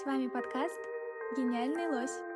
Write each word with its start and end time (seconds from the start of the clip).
С 0.00 0.06
вами 0.06 0.26
подкаст 0.26 0.80
«Гениальный 1.36 1.86
лось». 1.86 2.31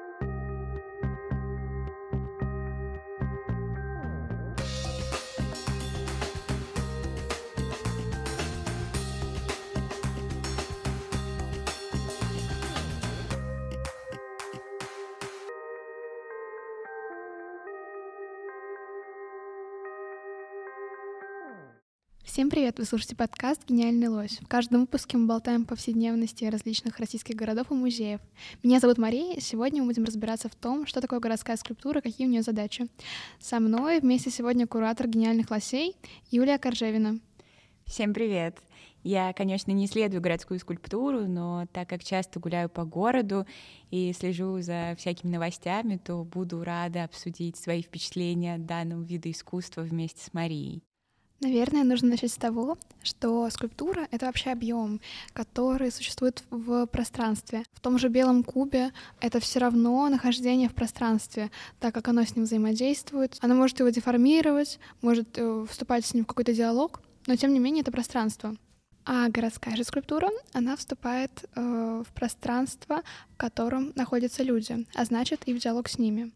Всем 22.46 22.52
привет! 22.52 22.78
Вы 22.78 22.84
слушаете 22.84 23.16
подкаст 23.16 23.62
«Гениальный 23.66 24.06
лось». 24.06 24.38
В 24.40 24.46
каждом 24.46 24.82
выпуске 24.82 25.16
мы 25.16 25.26
болтаем 25.26 25.64
по 25.64 25.70
повседневности 25.70 26.44
различных 26.44 27.00
российских 27.00 27.34
городов 27.34 27.72
и 27.72 27.74
музеев. 27.74 28.20
Меня 28.62 28.78
зовут 28.78 28.98
Мария, 28.98 29.34
и 29.34 29.40
сегодня 29.40 29.82
мы 29.82 29.88
будем 29.88 30.04
разбираться 30.04 30.48
в 30.48 30.54
том, 30.54 30.86
что 30.86 31.00
такое 31.00 31.18
городская 31.18 31.56
скульптура, 31.56 32.00
какие 32.00 32.24
у 32.24 32.30
нее 32.30 32.42
задачи. 32.42 32.86
Со 33.40 33.58
мной 33.58 33.98
вместе 33.98 34.30
сегодня 34.30 34.68
куратор 34.68 35.08
«Гениальных 35.08 35.50
лосей» 35.50 35.96
Юлия 36.30 36.58
Коржевина. 36.58 37.18
Всем 37.84 38.14
привет! 38.14 38.58
Я, 39.02 39.32
конечно, 39.32 39.72
не 39.72 39.86
исследую 39.86 40.22
городскую 40.22 40.60
скульптуру, 40.60 41.26
но 41.26 41.66
так 41.72 41.88
как 41.88 42.04
часто 42.04 42.38
гуляю 42.38 42.68
по 42.68 42.84
городу 42.84 43.44
и 43.90 44.12
слежу 44.12 44.60
за 44.60 44.94
всякими 44.96 45.32
новостями, 45.32 45.96
то 45.96 46.22
буду 46.22 46.62
рада 46.62 47.02
обсудить 47.02 47.56
свои 47.56 47.82
впечатления 47.82 48.56
данного 48.56 49.02
вида 49.02 49.32
искусства 49.32 49.80
вместе 49.80 50.22
с 50.22 50.32
Марией. 50.32 50.84
Наверное, 51.40 51.84
нужно 51.84 52.08
начать 52.08 52.32
с 52.32 52.36
того, 52.36 52.78
что 53.02 53.48
скульптура— 53.50 54.08
это 54.10 54.24
вообще 54.24 54.50
объем, 54.50 55.00
который 55.34 55.92
существует 55.92 56.42
в 56.50 56.86
пространстве. 56.86 57.64
В 57.74 57.80
том 57.80 57.98
же 57.98 58.08
белом 58.08 58.42
кубе 58.42 58.92
это 59.20 59.38
все 59.38 59.58
равно 59.58 60.08
нахождение 60.08 60.70
в 60.70 60.74
пространстве, 60.74 61.50
так 61.78 61.92
как 61.92 62.08
оно 62.08 62.24
с 62.24 62.34
ним 62.34 62.46
взаимодействует. 62.46 63.36
Оно 63.42 63.54
может 63.54 63.78
его 63.80 63.90
деформировать, 63.90 64.78
может 65.02 65.36
э, 65.36 65.66
вступать 65.68 66.06
с 66.06 66.14
ним 66.14 66.24
в 66.24 66.26
какой-то 66.26 66.54
диалог, 66.54 67.02
но 67.26 67.36
тем 67.36 67.52
не 67.52 67.58
менее 67.58 67.82
это 67.82 67.92
пространство. 67.92 68.56
А 69.04 69.28
городская 69.28 69.76
же 69.76 69.84
скульптура, 69.84 70.30
она 70.54 70.74
вступает 70.74 71.44
э, 71.54 72.02
в 72.04 72.12
пространство, 72.14 73.02
в 73.34 73.36
котором 73.36 73.92
находятся 73.94 74.42
люди, 74.42 74.86
а 74.94 75.04
значит 75.04 75.42
и 75.44 75.52
в 75.52 75.58
диалог 75.58 75.88
с 75.88 75.98
ними. 75.98 76.32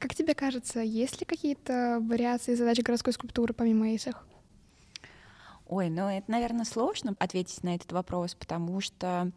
Как 0.00 0.14
тебе 0.14 0.34
кажется, 0.34 0.80
есть 0.80 1.20
ли 1.20 1.26
какие-то 1.26 1.98
вариации 2.00 2.54
задач 2.54 2.80
городской 2.80 3.12
скульптуры 3.12 3.52
помимо 3.52 3.86
этих? 3.86 4.26
Ой, 5.66 5.90
ну 5.90 6.08
это, 6.08 6.28
наверное, 6.30 6.64
сложно 6.64 7.14
ответить 7.18 7.62
на 7.62 7.74
этот 7.74 7.92
вопрос, 7.92 8.34
потому 8.34 8.80
что 8.80 9.30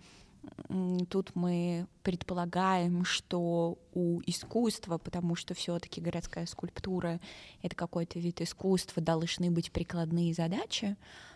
тут 1.09 1.35
мы 1.35 1.85
предполагаем, 2.01 3.03
что 3.03 3.77
у 3.93 4.21
искусства, 4.25 4.97
потому 4.97 5.35
что 5.35 5.53
все-таки 5.53 5.99
городская 5.99 6.45
скульптура 6.45 7.19
это 7.61 7.75
какой-то 7.75 8.19
вид 8.19 8.39
искусства, 8.39 9.03
должны 9.03 9.51
быть 9.51 9.69
прикладные 9.69 10.33
задачи. 10.33 10.95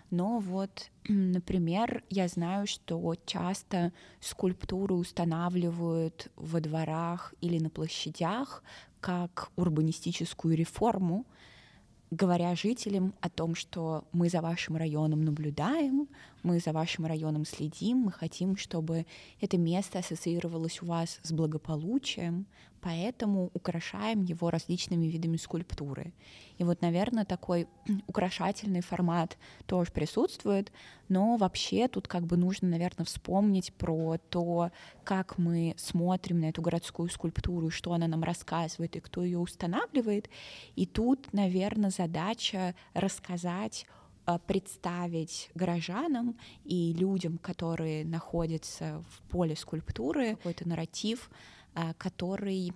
Но 0.10 0.40
вот, 0.40 0.90
например, 1.08 2.04
я 2.10 2.28
знаю, 2.28 2.68
что 2.68 3.16
часто 3.26 3.92
скульптуры 4.20 4.96
устанавливают 4.96 6.30
во 6.36 6.60
дворах 6.60 7.34
или 7.42 7.60
на 7.60 7.70
площадях 7.70 8.64
как 9.00 9.52
урбанистическую 9.56 10.56
реформу, 10.56 11.26
говоря 12.10 12.56
жителям 12.56 13.14
о 13.20 13.30
том, 13.30 13.54
что 13.54 14.06
мы 14.14 14.30
за 14.30 14.42
вашим 14.42 14.78
районом 14.78 15.26
наблюдаем, 15.26 16.08
мы 16.42 16.60
за 16.60 16.72
вашим 16.72 17.06
районом 17.06 17.46
следим, 17.46 17.98
мы 17.98 18.12
хотим, 18.12 18.56
чтобы 18.56 19.06
это 19.42 19.58
место 19.58 20.00
ассоциировалось 20.00 20.82
у 20.82 20.86
вас 20.86 21.20
с 21.24 21.32
благополучием, 21.34 22.46
поэтому 22.88 23.52
украшаем 23.54 24.24
его 24.24 24.50
различными 24.50 25.08
видами 25.08 25.36
скульптуры. 25.36 26.14
И 26.58 26.64
вот, 26.64 26.82
наверное, 26.82 27.26
такой 27.26 27.68
украшательный 28.08 28.80
формат 28.80 29.38
тоже 29.66 29.92
присутствует, 29.92 30.72
но 31.10 31.36
вообще 31.36 31.90
тут 31.90 32.08
как 32.08 32.26
бы 32.26 32.38
нужно, 32.38 32.70
наверное, 32.70 33.04
вспомнить 33.04 33.74
про 33.74 34.18
то, 34.30 34.72
как 35.04 35.38
мы 35.38 35.76
смотрим 35.76 36.40
на 36.40 36.46
эту 36.46 36.62
городскую 36.62 37.10
скульптуру, 37.10 37.72
что 37.72 37.92
она 37.92 38.08
нам 38.08 38.24
рассказывает 38.24 38.96
и 38.96 39.02
кто 39.02 39.22
ее 39.22 39.40
устанавливает. 39.40 40.30
И 40.78 40.86
тут, 40.86 41.34
наверное, 41.34 41.90
задача 41.90 42.74
рассказать 42.94 43.86
а, 44.26 44.40
представить 44.40 45.50
горожанам 45.56 46.38
и 46.64 46.94
людям, 46.94 47.38
которые 47.38 48.06
находятся 48.06 49.04
в 49.10 49.30
поле 49.30 49.58
скульптуры, 49.58 50.36
какой-то 50.38 50.68
нарратив, 50.68 51.30
который 51.98 52.74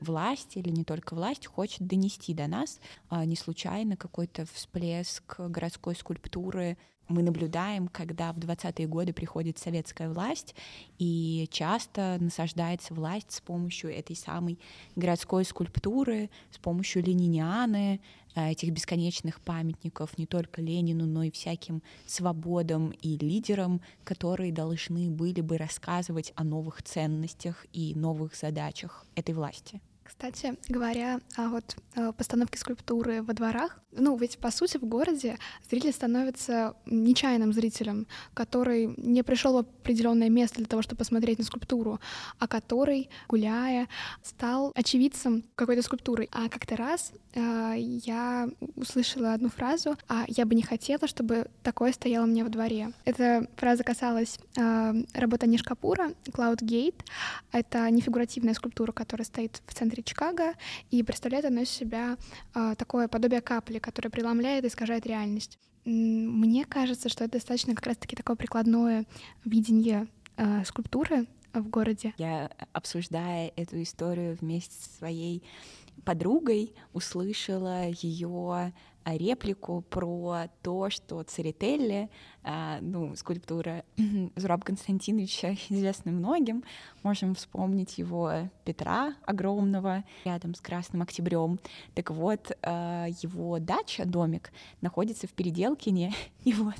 власть 0.00 0.56
или 0.56 0.70
не 0.70 0.84
только 0.84 1.14
власть 1.14 1.46
хочет 1.46 1.86
донести 1.86 2.34
до 2.34 2.48
нас. 2.48 2.80
А, 3.08 3.24
не 3.24 3.36
случайно 3.36 3.96
какой-то 3.96 4.44
всплеск 4.52 5.38
городской 5.38 5.94
скульптуры 5.94 6.76
мы 7.08 7.22
наблюдаем, 7.22 7.88
когда 7.88 8.32
в 8.32 8.38
20-е 8.38 8.86
годы 8.86 9.12
приходит 9.12 9.58
советская 9.58 10.08
власть, 10.08 10.54
и 10.98 11.48
часто 11.50 12.16
насаждается 12.20 12.94
власть 12.94 13.32
с 13.32 13.40
помощью 13.40 13.94
этой 13.94 14.16
самой 14.16 14.58
городской 14.96 15.44
скульптуры, 15.44 16.30
с 16.50 16.58
помощью 16.58 17.02
ленинианы, 17.02 18.00
э, 18.34 18.50
этих 18.50 18.70
бесконечных 18.70 19.40
памятников 19.40 20.16
не 20.18 20.26
только 20.26 20.62
Ленину, 20.62 21.06
но 21.06 21.24
и 21.24 21.30
всяким 21.30 21.82
свободам 22.06 22.90
и 23.02 23.18
лидерам, 23.18 23.80
которые 24.04 24.52
должны 24.52 25.10
были 25.10 25.40
бы 25.40 25.58
рассказывать 25.58 26.32
о 26.36 26.44
новых 26.44 26.82
ценностях 26.82 27.66
и 27.72 27.94
новых 27.94 28.34
задачах 28.34 29.04
этой 29.14 29.34
власти. 29.34 29.80
Кстати 30.12 30.54
говоря, 30.68 31.20
о 31.36 31.48
вот 31.48 31.74
э, 31.94 32.12
постановке 32.12 32.58
скульптуры 32.58 33.22
во 33.22 33.32
дворах, 33.32 33.80
ну 33.92 34.16
ведь 34.16 34.38
по 34.38 34.50
сути 34.50 34.76
в 34.76 34.84
городе 34.84 35.38
зритель 35.68 35.92
становится 35.92 36.76
нечаянным 36.86 37.52
зрителем, 37.52 38.06
который 38.34 38.94
не 38.98 39.22
пришел 39.22 39.54
в 39.54 39.56
определенное 39.58 40.28
место 40.28 40.58
для 40.58 40.66
того, 40.66 40.82
чтобы 40.82 40.98
посмотреть 40.98 41.38
на 41.38 41.44
скульптуру, 41.44 41.98
а 42.38 42.46
который, 42.46 43.08
гуляя, 43.28 43.88
стал 44.22 44.70
очевидцем 44.74 45.44
какой-то 45.54 45.82
скульптуры. 45.82 46.28
А 46.30 46.48
как-то 46.48 46.76
раз 46.76 47.12
э, 47.34 47.74
я 47.76 48.48
услышала 48.76 49.32
одну 49.32 49.48
фразу, 49.48 49.96
а 50.08 50.24
я 50.28 50.44
бы 50.46 50.54
не 50.54 50.62
хотела, 50.62 51.08
чтобы 51.08 51.48
такое 51.62 51.92
стояло 51.92 52.26
мне 52.26 52.44
во 52.44 52.50
дворе. 52.50 52.92
Эта 53.04 53.48
фраза 53.56 53.82
касалась 53.82 54.38
э, 54.56 54.94
работы 55.14 55.46
Ниш 55.46 55.62
Капура, 55.62 56.12
Cloud 56.26 56.60
Gate. 56.60 57.00
Это 57.50 57.90
нефигуративная 57.90 58.54
скульптура, 58.54 58.92
которая 58.92 59.24
стоит 59.24 59.62
в 59.66 59.74
центре 59.74 60.01
Чикаго, 60.04 60.54
и 60.90 61.02
представляет 61.02 61.44
она 61.44 61.62
из 61.62 61.70
себя 61.70 62.16
э, 62.54 62.74
такое 62.76 63.08
подобие 63.08 63.40
капли, 63.40 63.78
которое 63.78 64.10
преломляет 64.10 64.64
и 64.64 64.68
искажает 64.68 65.06
реальность. 65.06 65.58
Мне 65.84 66.64
кажется, 66.64 67.08
что 67.08 67.24
это 67.24 67.34
достаточно 67.34 67.74
как 67.74 67.86
раз-таки 67.86 68.14
такое 68.14 68.36
прикладное 68.36 69.04
видение 69.44 70.06
э, 70.36 70.64
скульптуры 70.64 71.26
в 71.52 71.68
городе. 71.68 72.14
Я, 72.18 72.50
обсуждая 72.72 73.52
эту 73.56 73.82
историю 73.82 74.36
вместе 74.40 74.74
со 74.80 74.96
своей 74.98 75.42
подругой, 76.04 76.72
услышала 76.92 77.88
ее 77.88 78.72
реплику 79.04 79.82
про 79.88 80.48
то, 80.62 80.90
что 80.90 81.22
Церетелли, 81.22 82.08
а, 82.44 82.78
ну, 82.80 83.14
скульптура 83.16 83.84
Зураба 84.36 84.64
Константиновича 84.64 85.56
известна 85.68 86.12
многим. 86.12 86.64
Можем 87.02 87.34
вспомнить 87.34 87.98
его 87.98 88.50
Петра 88.64 89.14
огромного 89.24 90.04
рядом 90.24 90.54
с 90.54 90.60
Красным 90.60 91.02
Октябрем. 91.02 91.58
Так 91.94 92.10
вот, 92.10 92.56
а, 92.62 93.06
его 93.22 93.58
дача, 93.58 94.04
домик, 94.04 94.52
находится 94.80 95.26
в 95.26 95.30
Переделкине, 95.30 96.12
и 96.44 96.52
вот 96.52 96.74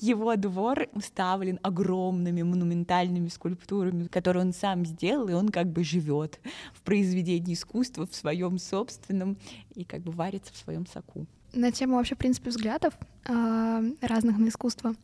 его 0.00 0.34
двор 0.36 0.88
уставлен 0.92 1.58
огромными 1.62 2.42
монументальными 2.42 3.28
скульптурами, 3.28 4.06
которые 4.06 4.44
он 4.44 4.52
сам 4.52 4.84
сделал, 4.84 5.28
и 5.28 5.32
он 5.32 5.48
как 5.50 5.68
бы 5.68 5.84
живет 5.84 6.40
в 6.72 6.82
произведении 6.82 7.54
искусства, 7.54 8.06
в 8.06 8.14
своем 8.14 8.58
собственном, 8.58 9.36
и 9.74 9.84
как 9.84 10.02
бы 10.02 10.12
варится 10.12 10.52
в 10.52 10.56
своем 10.56 10.86
соку 10.86 11.26
на 11.54 11.72
тему 11.72 11.96
вообще, 11.96 12.14
в 12.14 12.18
принципе, 12.18 12.50
взглядов 12.50 12.94
э, 13.26 13.92
разных 14.00 14.38
на 14.38 14.48
искусство. 14.48 14.94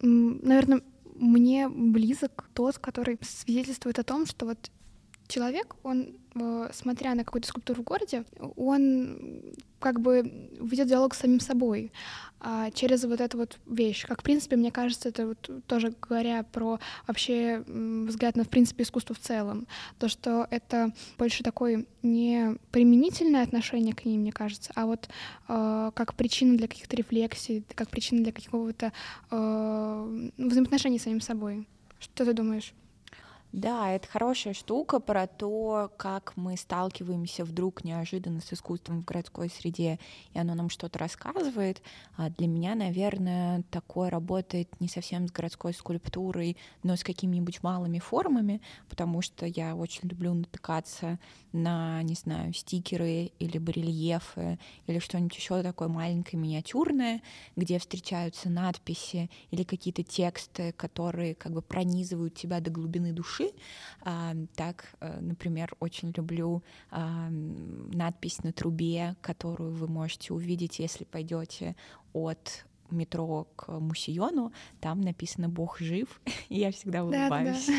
Наверное, 0.00 0.82
мне 1.14 1.68
близок 1.68 2.48
тот, 2.54 2.78
который 2.78 3.18
свидетельствует 3.22 3.98
о 3.98 4.04
том, 4.04 4.26
что 4.26 4.46
вот 4.46 4.70
человек, 5.32 5.76
он, 5.82 6.14
э, 6.34 6.70
смотря 6.72 7.14
на 7.14 7.24
какую-то 7.24 7.48
скульптуру 7.48 7.82
в 7.82 7.84
городе, 7.84 8.24
он 8.56 9.54
как 9.80 10.00
бы 10.00 10.50
ведет 10.60 10.88
диалог 10.88 11.14
с 11.14 11.18
самим 11.18 11.40
собой 11.40 11.90
а, 12.40 12.70
через 12.70 13.04
вот 13.04 13.20
эту 13.20 13.38
вот 13.38 13.58
вещь. 13.66 14.06
Как, 14.06 14.20
в 14.20 14.24
принципе, 14.24 14.56
мне 14.56 14.70
кажется, 14.70 15.08
это 15.08 15.26
вот 15.26 15.50
тоже 15.66 15.92
говоря 16.08 16.44
про 16.44 16.78
вообще 17.06 17.64
взгляд 17.66 18.36
на, 18.36 18.44
в 18.44 18.48
принципе, 18.48 18.84
искусство 18.84 19.14
в 19.14 19.18
целом. 19.18 19.66
То, 19.98 20.08
что 20.08 20.46
это 20.50 20.92
больше 21.18 21.42
такое 21.42 21.84
не 22.02 22.56
применительное 22.70 23.42
отношение 23.42 23.94
к 23.94 24.04
ней, 24.04 24.18
мне 24.18 24.32
кажется, 24.32 24.70
а 24.76 24.86
вот 24.86 25.08
э, 25.48 25.90
как 25.94 26.14
причина 26.14 26.56
для 26.56 26.68
каких-то 26.68 26.96
рефлексий, 26.96 27.64
как 27.74 27.88
причина 27.88 28.22
для 28.22 28.32
какого-то 28.32 28.92
э, 29.30 30.30
взаимоотношений 30.36 30.98
с 30.98 31.02
самим 31.02 31.20
собой. 31.20 31.66
Что 31.98 32.24
ты 32.24 32.32
думаешь? 32.34 32.74
Да, 33.52 33.90
это 33.90 34.08
хорошая 34.08 34.54
штука 34.54 34.98
про 34.98 35.26
то, 35.26 35.92
как 35.98 36.32
мы 36.36 36.56
сталкиваемся 36.56 37.44
вдруг 37.44 37.84
неожиданно 37.84 38.40
с 38.40 38.50
искусством 38.50 39.02
в 39.02 39.04
городской 39.04 39.50
среде, 39.50 39.98
и 40.32 40.38
оно 40.38 40.54
нам 40.54 40.70
что-то 40.70 40.98
рассказывает. 40.98 41.82
А 42.16 42.30
для 42.30 42.46
меня, 42.46 42.74
наверное, 42.74 43.62
такое 43.70 44.08
работает 44.08 44.80
не 44.80 44.88
совсем 44.88 45.28
с 45.28 45.30
городской 45.30 45.74
скульптурой, 45.74 46.56
но 46.82 46.96
с 46.96 47.04
какими-нибудь 47.04 47.62
малыми 47.62 47.98
формами, 47.98 48.62
потому 48.88 49.20
что 49.20 49.44
я 49.44 49.76
очень 49.76 50.08
люблю 50.08 50.32
натыкаться 50.32 51.18
на, 51.52 52.02
не 52.04 52.14
знаю, 52.14 52.54
стикеры 52.54 53.32
или 53.38 53.58
барельефы 53.58 54.58
или 54.86 54.98
что-нибудь 54.98 55.36
еще 55.36 55.62
такое 55.62 55.88
маленькое, 55.88 56.40
миниатюрное, 56.40 57.20
где 57.56 57.78
встречаются 57.78 58.48
надписи 58.48 59.28
или 59.50 59.62
какие-то 59.64 60.02
тексты, 60.02 60.72
которые 60.72 61.34
как 61.34 61.52
бы 61.52 61.60
пронизывают 61.60 62.34
тебя 62.34 62.60
до 62.60 62.70
глубины 62.70 63.12
души, 63.12 63.41
души. 63.42 64.46
Так, 64.54 64.94
э, 65.00 65.20
например, 65.20 65.74
очень 65.80 66.12
люблю 66.16 66.62
надпись 66.90 68.42
на 68.42 68.52
трубе, 68.52 69.16
которую 69.20 69.72
вы 69.72 69.86
можете 69.86 70.32
увидеть, 70.32 70.78
если 70.78 71.04
пойдете 71.04 71.76
от 72.12 72.64
метро 72.92 73.48
к 73.56 73.68
Мусиону, 73.68 74.52
там 74.80 75.00
написано 75.00 75.48
«Бог 75.48 75.78
жив», 75.78 76.20
и 76.48 76.60
я 76.60 76.70
всегда 76.70 77.04
улыбаюсь. 77.04 77.66
Да, 77.66 77.72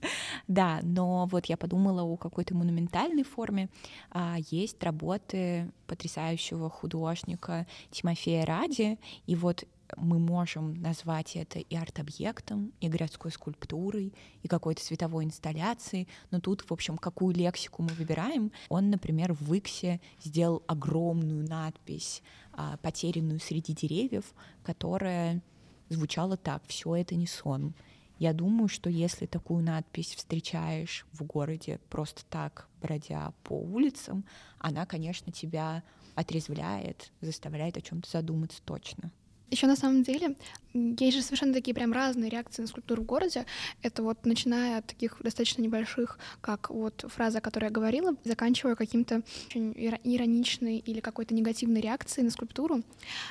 да. 0.00 0.08
да, 0.48 0.80
но 0.82 1.26
вот 1.26 1.46
я 1.46 1.56
подумала 1.56 2.02
о 2.02 2.16
какой-то 2.16 2.54
монументальной 2.54 3.24
форме. 3.24 3.68
А, 4.10 4.36
есть 4.50 4.82
работы 4.82 5.70
потрясающего 5.86 6.70
художника 6.70 7.66
Тимофея 7.90 8.46
Ради, 8.46 8.98
и 9.26 9.34
вот 9.34 9.64
мы 9.96 10.18
можем 10.18 10.74
назвать 10.74 11.36
это 11.36 11.58
и 11.58 11.76
арт-объектом, 11.76 12.72
и 12.80 12.88
городской 12.88 13.30
скульптурой, 13.30 14.12
и 14.42 14.48
какой-то 14.48 14.82
световой 14.82 15.24
инсталляцией, 15.24 16.08
но 16.30 16.40
тут, 16.40 16.62
в 16.62 16.72
общем, 16.72 16.98
какую 16.98 17.34
лексику 17.34 17.82
мы 17.82 17.88
выбираем. 17.90 18.52
Он, 18.68 18.90
например, 18.90 19.32
в 19.32 19.52
Иксе 19.54 20.00
сделал 20.22 20.62
огромную 20.66 21.46
надпись, 21.48 22.22
а, 22.52 22.76
потерянную 22.78 23.40
среди 23.40 23.72
деревьев, 23.72 24.24
которая 24.62 25.42
звучала 25.88 26.36
так 26.36 26.62
«Все 26.66 26.96
это 26.96 27.14
не 27.14 27.26
сон». 27.26 27.74
Я 28.18 28.34
думаю, 28.34 28.68
что 28.68 28.90
если 28.90 29.24
такую 29.24 29.64
надпись 29.64 30.14
встречаешь 30.14 31.06
в 31.12 31.24
городе 31.24 31.80
просто 31.88 32.22
так, 32.28 32.68
бродя 32.82 33.32
по 33.44 33.54
улицам, 33.54 34.26
она, 34.58 34.84
конечно, 34.84 35.32
тебя 35.32 35.82
отрезвляет, 36.14 37.12
заставляет 37.22 37.78
о 37.78 37.80
чем-то 37.80 38.10
задуматься 38.10 38.60
точно. 38.62 39.10
Еще 39.50 39.66
на 39.66 39.76
самом 39.76 40.02
деле 40.02 40.36
есть 40.72 41.16
же 41.16 41.22
совершенно 41.22 41.52
такие 41.52 41.74
прям 41.74 41.92
разные 41.92 42.30
реакции 42.30 42.62
на 42.62 42.68
скульптуру 42.68 43.02
в 43.02 43.06
городе. 43.06 43.44
Это 43.82 44.02
вот 44.02 44.24
начиная 44.24 44.78
от 44.78 44.86
таких 44.86 45.16
достаточно 45.20 45.62
небольших, 45.62 46.18
как 46.40 46.70
вот 46.70 47.04
фраза, 47.08 47.38
о 47.38 47.40
которой 47.40 47.64
я 47.64 47.70
говорила, 47.70 48.14
заканчивая 48.24 48.76
каким-то 48.76 49.22
очень 49.48 49.72
ироничной 50.04 50.78
или 50.78 51.00
какой-то 51.00 51.34
негативной 51.34 51.80
реакцией 51.80 52.24
на 52.24 52.30
скульптуру. 52.30 52.82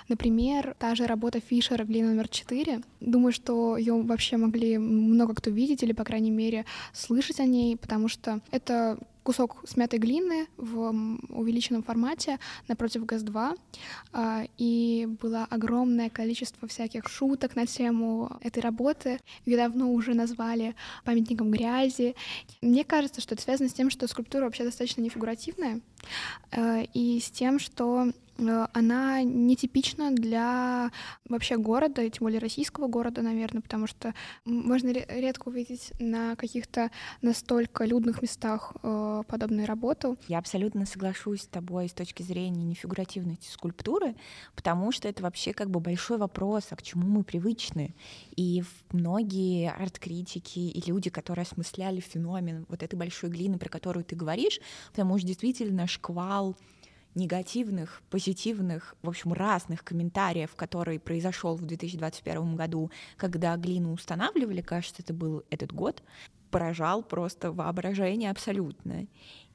Например, 0.10 0.76
та 0.78 0.96
же 0.96 1.08
работа 1.08 1.40
Фишера 1.40 1.86
«Глина 1.86 2.10
номер 2.10 2.26
4». 2.26 2.84
Думаю, 3.00 3.32
что 3.32 3.78
ее 3.78 4.02
вообще 4.02 4.38
могли 4.38 4.78
много 4.78 5.34
кто 5.34 5.50
видеть 5.50 5.84
или, 5.84 5.94
по 5.94 6.04
крайней 6.04 6.32
мере, 6.32 6.66
слышать 6.94 7.40
о 7.40 7.46
ней, 7.46 7.78
потому 7.78 8.10
что 8.10 8.42
это 8.52 9.00
кусок 9.30 9.58
смятой 9.68 10.00
глины 10.00 10.48
в 10.58 10.92
увеличенном 11.30 11.84
формате 11.84 12.40
напротив 12.68 13.06
ГАЗ-2, 13.06 13.60
а, 14.12 14.44
и 14.58 15.08
было 15.22 15.46
огромное 15.52 16.10
количество 16.10 16.68
всяких 16.68 17.08
шуток 17.08 17.56
на 17.56 17.68
тему 17.68 18.40
этой 18.42 18.64
работы. 18.64 19.20
Ее 19.46 19.58
давно 19.58 19.92
уже 19.92 20.16
назвали 20.16 20.74
памятником 21.06 21.52
грязи. 21.52 22.16
Мне 22.64 22.84
кажется, 22.84 23.22
что 23.22 23.36
это 23.36 23.44
связано 23.44 23.70
с 23.70 23.74
тем, 23.74 23.92
что 23.92 24.08
скульптура 24.08 24.46
вообще 24.46 24.64
достаточно 24.64 25.02
нефигуративная, 25.02 25.82
и 26.94 27.20
с 27.22 27.30
тем, 27.32 27.60
что 27.60 28.12
Э, 28.40 28.68
она 28.74 29.22
нетипична 29.24 30.12
для 30.12 30.92
вообще 31.28 31.58
города, 31.58 32.08
тем 32.10 32.26
более 32.26 32.40
российского 32.40 32.88
города, 32.88 33.22
наверное, 33.22 33.62
потому 33.62 33.88
что 33.88 34.14
можно 34.46 34.90
редко 34.90 35.50
увидеть 35.50 35.92
на 36.00 36.36
каких-то 36.36 36.92
настолько 37.22 37.86
людных 37.86 38.22
местах 38.22 38.74
э, 38.82 39.24
подобную 39.28 39.68
работу. 39.68 40.18
Я 40.28 40.40
абсолютно 40.40 40.86
соглашусь 40.86 41.42
с 41.42 41.48
тобой 41.48 41.90
с 41.90 41.94
точки 41.94 42.24
зрения 42.24 42.64
нефигуративности 42.64 43.50
скульптуры, 43.50 44.16
потому 44.56 44.92
что 44.92 45.08
это 45.08 45.24
вообще 45.24 45.54
как 45.54 45.70
бы 45.70 45.80
большой 45.80 46.18
вопрос, 46.18 46.68
а 46.70 46.76
к 46.76 46.82
чему 46.82 47.08
мы 47.08 47.24
привычны. 47.24 47.96
И 48.36 48.64
многие 48.92 49.72
арт-критики 49.72 50.60
и 50.60 50.90
люди, 50.90 51.10
которые 51.10 51.44
осмысляли 51.44 52.00
феномен 52.00 52.66
вот 52.70 52.84
этой 52.84 52.96
большой 52.96 53.30
глины, 53.30 53.58
про 53.58 53.70
которую 53.70 54.04
ты 54.04 54.16
говоришь, 54.16 54.60
потому 54.92 55.18
что 55.18 55.28
действительно 55.28 55.88
шквал 55.90 56.56
негативных, 57.16 58.02
позитивных, 58.10 58.96
в 59.02 59.10
общем, 59.10 59.34
разных 59.34 59.84
комментариев, 59.84 60.56
который 60.56 61.00
произошел 61.00 61.56
в 61.56 61.66
2021 61.66 62.56
году, 62.56 62.92
когда 63.18 63.58
глину 63.58 63.94
устанавливали, 63.94 64.62
кажется, 64.62 65.02
это 65.02 65.14
был 65.14 65.44
этот 65.50 65.74
год, 65.74 66.02
поражал 66.52 67.04
просто 67.04 67.52
воображение 67.52 68.32
абсолютно. 68.32 69.08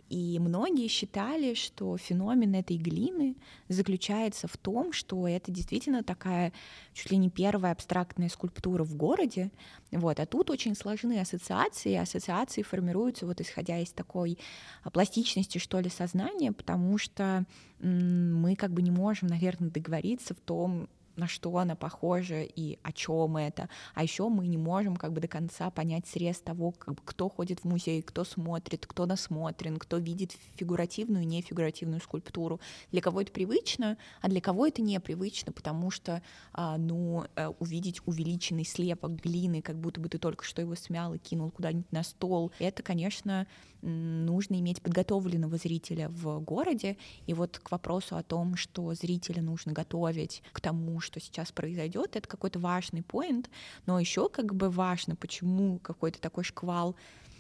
И 0.08 0.38
многие 0.38 0.88
считали, 0.88 1.54
что 1.54 1.96
феномен 1.96 2.54
этой 2.54 2.76
глины 2.76 3.36
заключается 3.68 4.46
в 4.46 4.56
том, 4.56 4.92
что 4.92 5.26
это 5.26 5.50
действительно 5.50 6.04
такая 6.04 6.52
чуть 6.92 7.10
ли 7.10 7.16
не 7.16 7.30
первая 7.30 7.72
абстрактная 7.72 8.28
скульптура 8.28 8.84
в 8.84 8.94
городе. 8.96 9.50
Вот. 9.90 10.20
А 10.20 10.26
тут 10.26 10.50
очень 10.50 10.76
сложны 10.76 11.20
ассоциации, 11.20 11.94
ассоциации 11.94 12.62
формируются 12.62 13.26
вот 13.26 13.40
исходя 13.40 13.78
из 13.78 13.90
такой 13.92 14.38
а, 14.82 14.90
пластичности, 14.90 15.58
что 15.58 15.80
ли, 15.80 15.88
сознания, 15.88 16.52
потому 16.52 16.98
что 16.98 17.44
мы 17.80 18.56
как 18.56 18.72
бы 18.72 18.82
не 18.82 18.90
можем, 18.90 19.28
наверное, 19.28 19.70
договориться 19.70 20.34
в 20.34 20.40
том, 20.40 20.88
на 21.16 21.28
что 21.28 21.56
она 21.56 21.76
похожа 21.76 22.42
и 22.42 22.78
о 22.82 22.92
чем 22.92 23.36
это. 23.36 23.68
А 23.94 24.02
еще 24.02 24.28
мы 24.28 24.46
не 24.46 24.58
можем 24.58 24.96
как 24.96 25.12
бы 25.12 25.20
до 25.20 25.28
конца 25.28 25.70
понять 25.70 26.06
срез 26.06 26.40
того, 26.40 26.72
как 26.72 26.94
бы, 26.94 27.00
кто 27.04 27.28
ходит 27.28 27.60
в 27.60 27.64
музей, 27.64 28.02
кто 28.02 28.24
смотрит, 28.24 28.86
кто 28.86 29.06
насмотрен, 29.06 29.78
кто 29.78 29.98
видит 29.98 30.32
фигуративную 30.56 31.22
и 31.22 31.26
нефигуративную 31.26 32.00
скульптуру. 32.00 32.60
Для 32.90 33.00
кого 33.00 33.20
это 33.20 33.32
привычно, 33.32 33.96
а 34.20 34.28
для 34.28 34.40
кого 34.40 34.66
это 34.66 34.82
непривычно, 34.82 35.52
потому 35.52 35.90
что 35.90 36.22
а, 36.52 36.76
ну, 36.78 37.24
э, 37.36 37.48
увидеть 37.58 38.00
увеличенный 38.06 38.64
слепок 38.64 39.12
глины, 39.12 39.62
как 39.62 39.76
будто 39.76 40.00
бы 40.00 40.08
ты 40.08 40.18
только 40.18 40.44
что 40.44 40.60
его 40.62 40.74
смял 40.74 41.14
и 41.14 41.18
кинул 41.18 41.50
куда-нибудь 41.50 41.90
на 41.92 42.02
стол, 42.02 42.52
это, 42.58 42.82
конечно, 42.82 43.46
нужно 43.84 44.58
иметь 44.60 44.80
подготовленного 44.82 45.56
зрителя 45.56 46.08
в 46.08 46.40
городе. 46.40 46.96
И 47.26 47.34
вот 47.34 47.58
к 47.58 47.70
вопросу 47.70 48.16
о 48.16 48.22
том, 48.22 48.56
что 48.56 48.94
зрителя 48.94 49.42
нужно 49.42 49.72
готовить 49.72 50.42
к 50.52 50.60
тому, 50.60 51.00
что 51.04 51.20
сейчас 51.20 51.52
произойдет, 51.52 52.16
это 52.16 52.26
какой-то 52.28 52.58
важный 52.58 53.02
поинт, 53.02 53.50
но 53.86 54.00
еще 54.00 54.28
как 54.28 54.54
бы 54.54 54.70
важно, 54.70 55.14
почему 55.14 55.78
какой-то 55.78 56.20
такой 56.20 56.44
шквал 56.44 56.96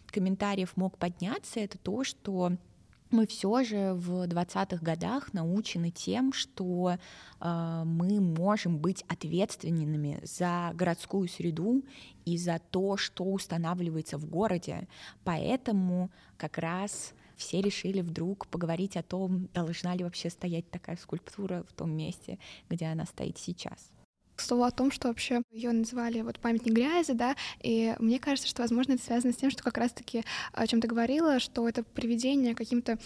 комментариев 0.06 0.76
мог 0.76 0.96
подняться, 0.96 1.58
это 1.58 1.76
то, 1.78 2.04
что 2.04 2.52
мы 3.10 3.26
все 3.26 3.62
же 3.62 3.94
в 3.94 4.26
20-х 4.26 4.84
годах 4.84 5.32
научены 5.32 5.90
тем, 5.90 6.32
что 6.32 6.96
э, 7.40 7.82
мы 7.84 8.20
можем 8.20 8.78
быть 8.78 9.04
ответственными 9.08 10.20
за 10.24 10.72
городскую 10.74 11.28
среду 11.28 11.84
и 12.24 12.36
за 12.36 12.60
то, 12.70 12.96
что 12.96 13.24
устанавливается 13.24 14.18
в 14.18 14.26
городе. 14.26 14.88
Поэтому 15.22 16.10
как 16.36 16.58
раз 16.58 17.14
все 17.36 17.60
решили 17.60 18.00
вдруг 18.00 18.46
поговорить 18.46 18.96
о 18.96 19.02
том, 19.02 19.48
должна 19.54 19.94
ли 19.94 20.04
вообще 20.04 20.30
стоять 20.30 20.70
такая 20.70 20.96
скульптура 20.96 21.64
в 21.68 21.72
том 21.72 21.90
месте, 21.90 22.38
где 22.68 22.86
она 22.86 23.06
стоит 23.06 23.38
сейчас. 23.38 23.90
К 24.36 24.40
слову 24.40 24.64
о 24.64 24.70
том, 24.70 24.90
что 24.90 25.08
вообще 25.08 25.42
ее 25.50 25.72
называли 25.72 26.20
вот 26.22 26.40
памятник 26.40 26.72
грязи, 26.72 27.12
да, 27.12 27.36
и 27.62 27.94
мне 27.98 28.18
кажется, 28.18 28.48
что, 28.48 28.62
возможно, 28.62 28.92
это 28.94 29.04
связано 29.04 29.32
с 29.32 29.36
тем, 29.36 29.50
что 29.50 29.62
как 29.62 29.78
раз-таки, 29.78 30.24
о 30.52 30.66
чем 30.66 30.80
ты 30.80 30.88
говорила, 30.88 31.38
что 31.38 31.68
это 31.68 31.82
приведение 31.82 32.54
к 32.54 32.58
каким-то 32.58 32.98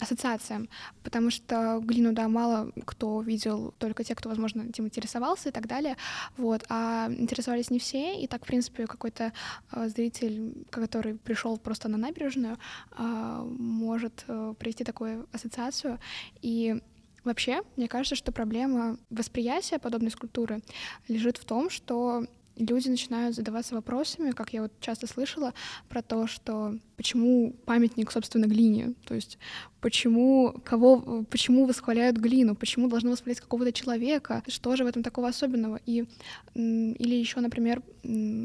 ассоциациям, 0.00 0.68
потому 1.02 1.30
что 1.30 1.80
глину, 1.82 2.12
да, 2.12 2.28
мало 2.28 2.72
кто 2.84 3.20
видел, 3.22 3.74
только 3.78 4.04
те, 4.04 4.14
кто, 4.14 4.28
возможно, 4.28 4.62
этим 4.62 4.86
интересовался 4.86 5.48
и 5.48 5.52
так 5.52 5.66
далее, 5.66 5.96
вот, 6.36 6.64
а 6.68 7.08
интересовались 7.10 7.70
не 7.70 7.78
все, 7.78 8.20
и 8.20 8.26
так, 8.26 8.44
в 8.44 8.46
принципе, 8.46 8.86
какой-то 8.86 9.32
э, 9.72 9.88
зритель, 9.88 10.66
который 10.70 11.14
пришел 11.14 11.56
просто 11.56 11.88
на 11.88 11.98
набережную, 11.98 12.58
э, 12.96 13.44
может 13.58 14.24
э, 14.28 14.54
привести 14.58 14.84
такую 14.84 15.26
ассоциацию, 15.32 15.98
и 16.42 16.80
Вообще, 17.24 17.62
мне 17.76 17.88
кажется, 17.88 18.14
что 18.14 18.32
проблема 18.32 18.98
восприятия 19.10 19.78
подобной 19.78 20.10
скульптуры 20.10 20.62
лежит 21.08 21.38
в 21.38 21.44
том, 21.44 21.70
что 21.70 22.26
люди 22.56 22.88
начинают 22.88 23.34
задаваться 23.34 23.74
вопросами, 23.74 24.30
как 24.30 24.52
я 24.52 24.62
вот 24.62 24.72
часто 24.80 25.06
слышала, 25.06 25.54
про 25.88 26.02
то, 26.02 26.26
что 26.26 26.78
почему 26.96 27.52
памятник, 27.64 28.12
собственно, 28.12 28.46
глине, 28.46 28.94
то 29.06 29.14
есть 29.14 29.38
почему, 29.84 30.54
кого, 30.64 31.26
почему 31.28 31.66
восхваляют 31.66 32.16
глину, 32.16 32.54
почему 32.56 32.88
должны 32.88 33.10
восхвалять 33.10 33.40
какого-то 33.40 33.70
человека, 33.70 34.42
что 34.48 34.76
же 34.76 34.84
в 34.84 34.86
этом 34.86 35.02
такого 35.02 35.28
особенного. 35.28 35.78
И, 35.84 36.06
или 36.54 37.14
еще, 37.14 37.40
например, 37.40 37.82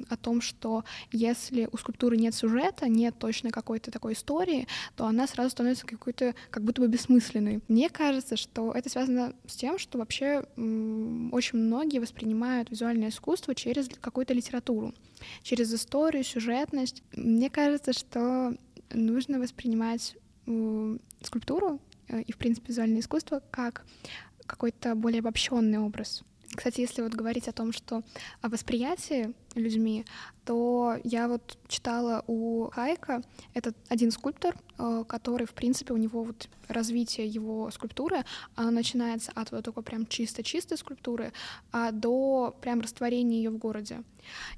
о 0.09 0.17
том, 0.17 0.41
что 0.41 0.83
если 1.13 1.69
у 1.71 1.77
скульптуры 1.77 2.17
нет 2.17 2.35
сюжета, 2.35 2.89
нет 2.89 3.15
точно 3.17 3.51
какой-то 3.51 3.89
такой 3.89 4.13
истории, 4.13 4.67
то 4.97 5.05
она 5.05 5.27
сразу 5.27 5.51
становится 5.51 5.87
какой-то 5.87 6.35
как 6.49 6.65
будто 6.65 6.81
бы 6.81 6.89
бессмысленной. 6.89 7.61
Мне 7.69 7.87
кажется, 7.89 8.35
что 8.35 8.73
это 8.73 8.89
связано 8.89 9.33
с 9.47 9.55
тем, 9.55 9.79
что 9.79 9.97
вообще 9.97 10.39
очень 11.31 11.57
многие 11.57 11.99
воспринимают 11.99 12.69
визуальное 12.69 13.11
искусство 13.11 13.55
через 13.55 13.87
какую-то 14.01 14.33
литературу, 14.33 14.93
через 15.43 15.73
историю, 15.73 16.25
сюжетность. 16.25 17.01
Мне 17.13 17.49
кажется, 17.49 17.93
что 17.93 18.57
нужно 18.93 19.39
воспринимать 19.39 20.17
скульптуру 21.21 21.79
э, 22.07 22.21
и, 22.21 22.31
в 22.31 22.37
принципе, 22.37 22.67
визуальное 22.69 22.99
искусство 23.01 23.41
как 23.51 23.85
какой-то 24.45 24.95
более 24.95 25.19
обобщенный 25.19 25.79
образ. 25.79 26.23
Кстати, 26.55 26.81
если 26.81 27.03
вот 27.03 27.13
говорить 27.13 27.47
о 27.47 27.51
том, 27.51 27.71
что 27.71 28.01
о 28.41 28.49
восприятии 28.49 29.33
людьми, 29.55 30.05
то 30.45 30.95
я 31.03 31.27
вот 31.27 31.57
читала 31.67 32.23
у 32.27 32.69
Хайка, 32.71 33.21
это 33.53 33.73
один 33.87 34.11
скульптор, 34.11 34.55
который, 35.07 35.45
в 35.45 35.53
принципе, 35.53 35.93
у 35.93 35.97
него 35.97 36.23
вот 36.23 36.49
развитие 36.67 37.27
его 37.27 37.69
скульптуры, 37.71 38.23
оно 38.55 38.71
начинается 38.71 39.31
от 39.35 39.51
вот 39.51 39.65
такой 39.65 39.83
прям 39.83 40.05
чисто-чистой 40.05 40.77
скульптуры, 40.77 41.33
а 41.71 41.91
до 41.91 42.55
прям 42.61 42.81
растворения 42.81 43.37
ее 43.37 43.49
в 43.49 43.57
городе. 43.57 44.03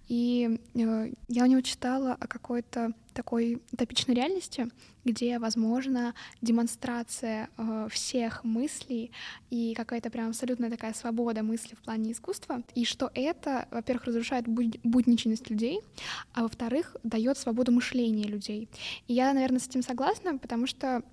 И 0.08 0.60
э, 0.74 1.12
я 1.28 1.44
у 1.44 1.48
него 1.48 1.62
читала 1.62 2.18
о 2.20 2.28
какой-то 2.28 2.94
такой 3.14 3.62
утопичной 3.72 4.16
реальности, 4.16 4.70
где, 5.04 5.40
возможно, 5.40 6.14
демонстрация 6.42 7.50
э, 7.58 7.88
всех 7.92 8.44
мыслей 8.44 9.12
и 9.50 9.74
какая-то 9.76 10.10
прям 10.10 10.30
абсолютная 10.30 10.70
такая 10.70 10.94
свобода 10.94 11.44
мысли 11.44 11.76
в 11.76 11.80
плане 11.80 12.12
искусства, 12.12 12.64
и 12.76 12.86
что 12.86 13.12
это, 13.14 13.68
во-первых, 13.72 14.06
разрушает 14.06 14.48
будничность 14.48 15.50
людей, 15.50 15.82
а 16.34 16.44
во-вторых, 16.44 16.96
дает 17.04 17.38
свободу 17.38 17.72
мышления 17.72 18.28
людей. 18.28 18.70
И 19.08 19.14
я, 19.14 19.34
наверное, 19.34 19.60
с 19.60 19.68
этим 19.68 19.82
согласна, 19.82 20.11
потому 20.40 20.68
что 20.68 21.04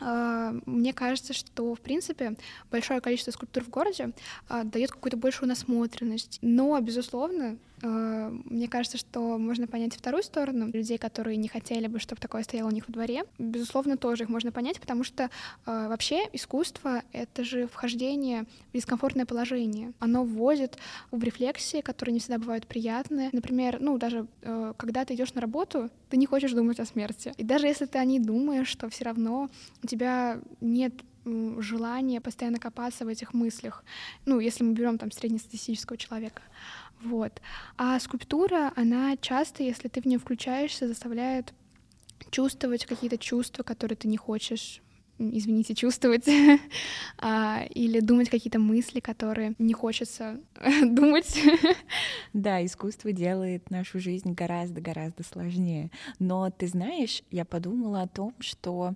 а, 0.00 0.54
мне 0.66 0.92
кажется, 0.92 1.32
что, 1.32 1.74
в 1.74 1.80
принципе, 1.80 2.36
большое 2.70 3.00
количество 3.00 3.32
скульптур 3.32 3.64
в 3.64 3.70
городе 3.70 4.12
а, 4.48 4.64
дает 4.64 4.90
какую-то 4.90 5.16
большую 5.16 5.48
насмотренность. 5.48 6.38
Но, 6.42 6.78
безусловно, 6.80 7.58
мне 7.82 8.68
кажется, 8.68 8.98
что 8.98 9.38
можно 9.38 9.66
понять 9.66 9.94
вторую 9.94 10.22
сторону 10.22 10.70
людей, 10.70 10.98
которые 10.98 11.36
не 11.36 11.48
хотели 11.48 11.86
бы, 11.86 11.98
чтобы 11.98 12.20
такое 12.20 12.42
стояло 12.42 12.68
у 12.68 12.72
них 12.72 12.86
во 12.88 12.92
дворе. 12.92 13.24
Безусловно, 13.38 13.96
тоже 13.96 14.24
их 14.24 14.28
можно 14.28 14.52
понять, 14.52 14.80
потому 14.80 15.02
что 15.02 15.30
вообще 15.64 16.28
искусство— 16.32 17.02
это 17.12 17.42
же 17.42 17.66
вхождение 17.66 18.44
в 18.72 18.76
дискомфортное 18.76 19.24
положение. 19.24 19.92
Оно 19.98 20.24
вводит 20.24 20.76
в 21.10 21.22
рефлексии, 21.22 21.80
которые 21.80 22.12
не 22.12 22.20
всегда 22.20 22.38
бывают 22.38 22.66
приятные. 22.66 23.30
Например, 23.32 23.78
ну, 23.80 23.96
даже 23.98 24.26
когда 24.76 25.04
ты 25.04 25.14
идешь 25.14 25.34
на 25.34 25.40
работу, 25.40 25.90
ты 26.10 26.16
не 26.16 26.26
хочешь 26.26 26.52
думать 26.52 26.80
о 26.80 26.84
смерти. 26.84 27.32
И 27.36 27.44
даже 27.44 27.66
если 27.66 27.86
ты 27.86 27.98
о 27.98 28.04
ней 28.04 28.18
думаешь, 28.18 28.68
что 28.68 28.88
все 28.90 29.04
равно 29.04 29.48
у 29.82 29.86
тебя 29.86 30.40
нет 30.60 30.92
желания 31.58 32.20
постоянно 32.20 32.58
копаться 32.58 33.04
в 33.04 33.08
этих 33.08 33.34
мыслях. 33.34 33.84
Ну, 34.24 34.40
если 34.40 34.64
мы 34.64 34.72
берем 34.72 34.96
там 34.96 35.12
среднестатистического 35.12 35.98
человека. 35.98 36.42
Вот. 37.02 37.40
А 37.76 37.98
скульптура, 37.98 38.72
она 38.76 39.16
часто, 39.16 39.62
если 39.62 39.88
ты 39.88 40.00
в 40.00 40.06
нее 40.06 40.18
включаешься, 40.18 40.88
заставляет 40.88 41.52
чувствовать 42.30 42.84
какие-то 42.84 43.18
чувства, 43.18 43.62
которые 43.62 43.96
ты 43.96 44.08
не 44.08 44.16
хочешь 44.16 44.82
извините, 45.20 45.74
чувствовать 45.74 46.26
а, 47.18 47.64
или 47.74 48.00
думать 48.00 48.30
какие-то 48.30 48.58
мысли, 48.58 49.00
которые 49.00 49.54
не 49.58 49.74
хочется 49.74 50.40
думать. 50.82 51.38
Да, 52.32 52.64
искусство 52.64 53.12
делает 53.12 53.70
нашу 53.70 54.00
жизнь 54.00 54.32
гораздо-гораздо 54.32 55.22
сложнее. 55.22 55.90
Но 56.18 56.50
ты 56.50 56.66
знаешь, 56.66 57.22
я 57.30 57.44
подумала 57.44 58.02
о 58.02 58.08
том, 58.08 58.34
что 58.40 58.94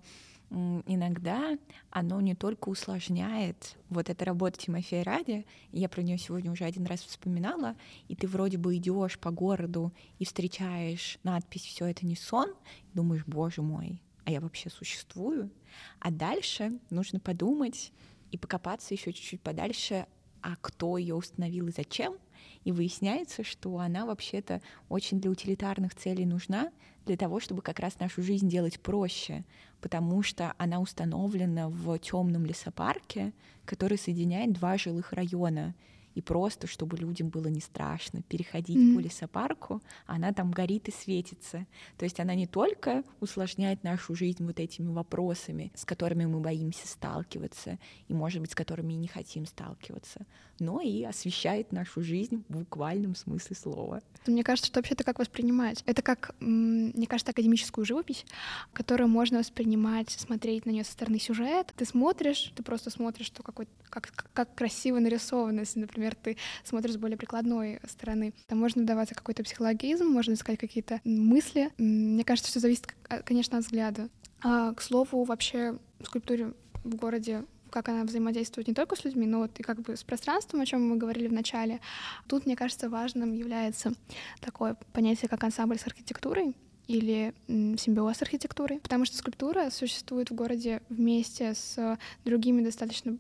иногда 0.50 1.58
оно 1.90 2.20
не 2.20 2.34
только 2.34 2.68
усложняет 2.68 3.76
вот 3.88 4.08
эта 4.08 4.24
работа 4.24 4.58
Тимофея 4.58 5.04
Ради, 5.04 5.46
я 5.72 5.88
про 5.88 6.02
нее 6.02 6.18
сегодня 6.18 6.52
уже 6.52 6.64
один 6.64 6.86
раз 6.86 7.00
вспоминала, 7.00 7.76
и 8.08 8.14
ты 8.14 8.26
вроде 8.26 8.58
бы 8.58 8.76
идешь 8.76 9.18
по 9.18 9.30
городу 9.30 9.92
и 10.18 10.24
встречаешь 10.24 11.18
надпись 11.22 11.64
«Все 11.64 11.86
это 11.86 12.06
не 12.06 12.16
сон», 12.16 12.54
думаешь, 12.92 13.24
боже 13.26 13.62
мой, 13.62 14.00
а 14.24 14.30
я 14.30 14.40
вообще 14.40 14.70
существую? 14.70 15.50
А 15.98 16.10
дальше 16.10 16.78
нужно 16.90 17.20
подумать 17.20 17.92
и 18.30 18.38
покопаться 18.38 18.94
еще 18.94 19.12
чуть-чуть 19.12 19.40
подальше, 19.40 20.06
а 20.40 20.56
кто 20.60 20.98
ее 20.98 21.14
установил 21.14 21.68
и 21.68 21.72
зачем, 21.72 22.16
и 22.64 22.72
выясняется, 22.72 23.44
что 23.44 23.78
она 23.78 24.06
вообще-то 24.06 24.60
очень 24.88 25.20
для 25.20 25.30
утилитарных 25.30 25.94
целей 25.94 26.26
нужна, 26.26 26.70
для 27.06 27.16
того, 27.16 27.40
чтобы 27.40 27.62
как 27.62 27.80
раз 27.80 27.98
нашу 27.98 28.22
жизнь 28.22 28.48
делать 28.48 28.80
проще, 28.80 29.44
потому 29.80 30.22
что 30.22 30.54
она 30.58 30.80
установлена 30.80 31.68
в 31.68 31.98
темном 31.98 32.46
лесопарке, 32.46 33.32
который 33.64 33.98
соединяет 33.98 34.52
два 34.52 34.78
жилых 34.78 35.12
района 35.12 35.74
и 36.14 36.22
просто, 36.22 36.66
чтобы 36.66 36.96
людям 36.96 37.28
было 37.28 37.48
не 37.48 37.60
страшно 37.60 38.22
переходить 38.22 38.76
mm-hmm. 38.76 38.94
по 38.94 39.00
лесопарку, 39.00 39.82
она 40.06 40.32
там 40.32 40.50
горит 40.50 40.88
и 40.88 40.92
светится. 40.92 41.66
То 41.98 42.04
есть 42.04 42.20
она 42.20 42.34
не 42.34 42.46
только 42.46 43.02
усложняет 43.20 43.82
нашу 43.84 44.14
жизнь 44.14 44.44
вот 44.44 44.60
этими 44.60 44.92
вопросами, 44.92 45.72
с 45.74 45.84
которыми 45.84 46.26
мы 46.26 46.40
боимся 46.40 46.86
сталкиваться, 46.86 47.78
и, 48.08 48.14
может 48.14 48.40
быть, 48.40 48.52
с 48.52 48.54
которыми 48.54 48.92
и 48.92 48.96
не 48.96 49.08
хотим 49.08 49.46
сталкиваться, 49.46 50.26
но 50.58 50.80
и 50.80 51.02
освещает 51.02 51.72
нашу 51.72 52.02
жизнь 52.02 52.44
в 52.48 52.58
буквальном 52.58 53.14
смысле 53.14 53.56
слова. 53.56 54.02
Мне 54.26 54.44
кажется, 54.44 54.68
что 54.68 54.78
вообще-то 54.78 55.04
как 55.04 55.18
воспринимать? 55.18 55.82
Это 55.86 56.02
как, 56.02 56.34
мне 56.40 57.06
кажется, 57.06 57.32
академическую 57.32 57.84
живопись, 57.84 58.24
которую 58.72 59.08
можно 59.08 59.38
воспринимать, 59.38 60.10
смотреть 60.10 60.66
на 60.66 60.70
нее 60.70 60.84
со 60.84 60.92
стороны 60.92 61.18
сюжета. 61.18 61.72
Ты 61.76 61.84
смотришь, 61.84 62.52
ты 62.54 62.62
просто 62.62 62.90
смотришь, 62.90 63.26
что 63.26 63.42
какой, 63.42 63.68
как, 63.90 64.12
как 64.32 64.54
красиво 64.54 64.98
нарисовано, 64.98 65.60
если, 65.60 65.80
например, 66.04 66.14
ты 66.14 66.36
смотришь 66.64 66.94
с 66.94 66.96
более 66.96 67.16
прикладной 67.16 67.80
стороны. 67.88 68.34
Там 68.46 68.58
можно 68.58 68.82
вдаваться 68.82 69.14
какой-то 69.14 69.42
психологизм, 69.42 70.06
можно 70.06 70.34
искать 70.34 70.58
какие-то 70.58 71.00
мысли. 71.04 71.70
Мне 71.78 72.24
кажется, 72.24 72.50
все 72.50 72.60
зависит, 72.60 72.94
конечно, 73.24 73.58
от 73.58 73.64
взгляда. 73.64 74.08
А, 74.42 74.72
к 74.74 74.82
слову, 74.82 75.24
вообще 75.24 75.78
в 76.00 76.06
скульптуре 76.06 76.52
в 76.84 76.94
городе 76.96 77.44
как 77.70 77.88
она 77.88 78.04
взаимодействует 78.04 78.68
не 78.68 78.74
только 78.74 78.94
с 78.94 79.04
людьми, 79.04 79.26
но 79.26 79.38
вот 79.38 79.58
и 79.58 79.64
как 79.64 79.80
бы 79.80 79.96
с 79.96 80.04
пространством, 80.04 80.60
о 80.60 80.66
чем 80.66 80.88
мы 80.88 80.96
говорили 80.96 81.26
в 81.26 81.32
начале. 81.32 81.80
Тут, 82.28 82.46
мне 82.46 82.54
кажется, 82.54 82.88
важным 82.88 83.32
является 83.32 83.94
такое 84.40 84.76
понятие, 84.92 85.28
как 85.28 85.42
ансамбль 85.42 85.76
с 85.76 85.84
архитектурой 85.84 86.54
или 86.86 87.34
симбиоз 87.48 88.18
с 88.18 88.22
архитектурой, 88.22 88.78
потому 88.78 89.04
что 89.06 89.16
скульптура 89.16 89.70
существует 89.70 90.30
в 90.30 90.36
городе 90.36 90.82
вместе 90.88 91.54
с 91.54 91.98
другими 92.24 92.62
достаточно 92.62 93.18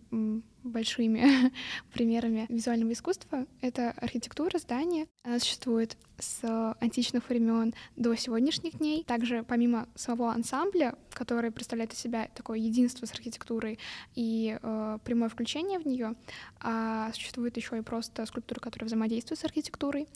большими 0.64 1.52
примерами 1.92 2.46
визуального 2.48 2.92
искусства. 2.92 3.46
Это 3.60 3.90
архитектура, 3.92 4.58
здания. 4.58 5.06
Она 5.22 5.38
существует 5.38 5.96
с 6.18 6.74
античных 6.80 7.28
времен 7.28 7.74
до 7.96 8.14
сегодняшних 8.14 8.78
дней. 8.78 9.04
Также 9.04 9.42
помимо 9.42 9.88
самого 9.94 10.32
ансамбля, 10.32 10.94
который 11.12 11.50
представляет 11.50 11.92
из 11.92 11.98
себя 11.98 12.28
такое 12.34 12.58
единство 12.58 13.06
с 13.06 13.12
архитектурой 13.12 13.78
и 14.14 14.58
э, 14.60 14.98
прямое 15.04 15.28
включение 15.28 15.78
в 15.78 15.86
нее, 15.86 16.14
а 16.60 17.12
существует 17.12 17.56
еще 17.56 17.78
и 17.78 17.82
просто 17.82 18.24
скульптура, 18.26 18.60
которая 18.60 18.86
взаимодействует 18.86 19.40
с 19.40 19.44
архитектурой 19.44 20.08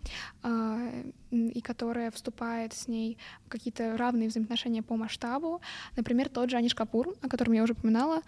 э, 0.42 1.10
и 1.30 1.60
которая 1.60 2.10
вступает 2.10 2.72
с 2.72 2.88
ней 2.88 3.18
в 3.46 3.48
какие-то 3.48 3.96
равные 3.96 4.28
взаимоотношения 4.28 4.82
по 4.82 4.96
масштабу. 4.96 5.60
Например, 5.96 6.28
тот 6.28 6.50
же 6.50 6.56
Аниш 6.56 6.74
Капур, 6.74 7.14
о 7.20 7.28
котором 7.28 7.52
я 7.52 7.62
уже 7.62 7.72
упоминала, 7.72 8.22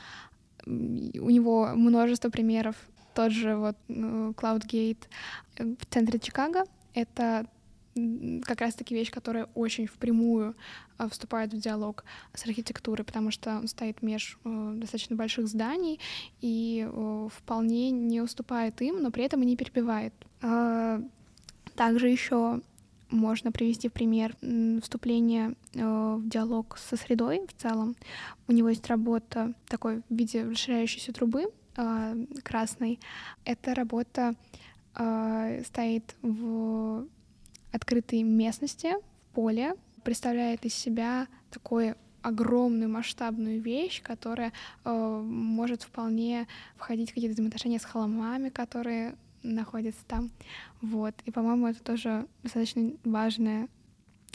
у 0.67 1.31
него 1.31 1.73
множество 1.75 2.31
примеров. 2.31 2.77
Тот 3.15 3.33
же 3.33 3.57
вот 3.57 3.77
ну, 3.89 4.31
CloudGate 4.31 5.05
в 5.59 5.87
центре 5.91 6.19
Чикаго. 6.19 6.65
Это 6.95 7.47
как 8.45 8.61
раз-таки 8.61 8.95
вещь, 8.95 9.11
которая 9.11 9.49
очень 9.55 9.87
впрямую 9.87 10.55
а, 10.97 11.09
вступает 11.09 11.53
в 11.53 11.59
диалог 11.59 12.05
с 12.35 12.47
архитектурой, 12.47 13.05
потому 13.05 13.31
что 13.31 13.59
он 13.59 13.67
стоит 13.67 14.01
меж 14.01 14.39
э, 14.45 14.73
достаточно 14.77 15.17
больших 15.17 15.49
зданий 15.49 15.99
и 16.41 16.89
вполне 17.35 17.91
не 17.91 18.21
уступает 18.21 18.81
им, 18.81 19.03
но 19.03 19.11
при 19.11 19.25
этом 19.25 19.43
и 19.43 19.47
не 19.47 19.57
перебивает. 19.57 20.15
А, 20.41 21.03
также 21.75 22.09
еще 22.09 22.61
можно 23.11 23.53
привести 23.53 23.89
в 23.89 23.93
пример 23.93 24.35
вступление 24.83 25.55
э, 25.75 26.15
в 26.19 26.29
диалог 26.29 26.79
со 26.79 26.97
средой 26.97 27.47
в 27.47 27.61
целом. 27.61 27.97
У 28.49 28.53
него 28.53 28.69
есть 28.69 28.87
работа 28.89 29.55
такой 29.67 30.03
в 30.09 30.15
виде 30.15 30.45
расширяющейся 30.45 31.13
трубы 31.13 31.47
э, 31.77 32.27
красной. 32.43 33.01
Эта 33.45 33.75
работа 33.75 34.35
э, 34.97 35.63
стоит 35.65 36.17
в 36.23 37.07
открытой 37.73 38.23
местности, 38.23 38.95
в 38.95 39.35
поле, 39.35 39.75
представляет 40.03 40.65
из 40.65 40.75
себя 40.75 41.29
такой 41.51 41.95
огромную 42.23 42.91
масштабную 42.91 43.61
вещь, 43.61 44.03
которая 44.03 44.53
э, 44.85 45.23
может 45.25 45.83
вполне 45.83 46.47
входить 46.77 47.11
в 47.11 47.15
какие-то 47.15 47.35
взаимоотношения 47.35 47.79
с 47.79 47.85
холмами, 47.85 48.51
которые 48.51 49.17
находятся 49.43 50.05
там. 50.07 50.31
Вот. 50.81 51.15
И, 51.25 51.31
по-моему, 51.31 51.69
это 51.69 51.83
тоже 51.83 52.27
достаточно 52.43 52.93
важная 53.05 53.69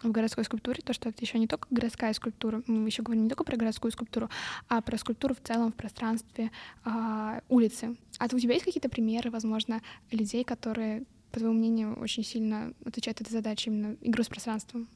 в 0.04 0.12
городской 0.12 0.44
скульптуре, 0.44 0.82
то, 0.84 0.94
что 0.94 1.10
это 1.10 1.22
еще 1.22 1.40
не 1.40 1.48
только 1.48 1.68
городская 1.72 2.14
скульптура, 2.14 2.62
мы 2.68 2.88
еще 2.88 3.02
говорим 3.02 3.24
не 3.24 3.30
только 3.30 3.44
про 3.44 3.58
городскую 3.58 3.92
скульптуру, 3.92 4.30
а 4.68 4.82
про 4.82 4.98
скульптуру 4.98 5.36
в 5.36 5.42
целом 5.42 5.72
в 5.72 5.76
пространстве 5.76 6.52
э, 6.84 7.40
улицы. 7.50 7.96
А 8.20 8.26
у 8.26 8.40
тебя 8.40 8.54
есть 8.54 8.66
какие-то 8.66 8.90
примеры, 8.90 9.32
возможно, 9.32 9.82
людей, 10.12 10.44
которые, 10.44 11.06
по 11.32 11.40
твоему 11.40 11.58
мнению, 11.58 11.98
очень 12.00 12.24
сильно 12.24 12.74
отвечают 12.86 13.22
этой 13.22 13.32
задаче, 13.32 13.70
именно 13.70 13.96
игру 14.02 14.24
с 14.24 14.28
пространством? 14.28 14.88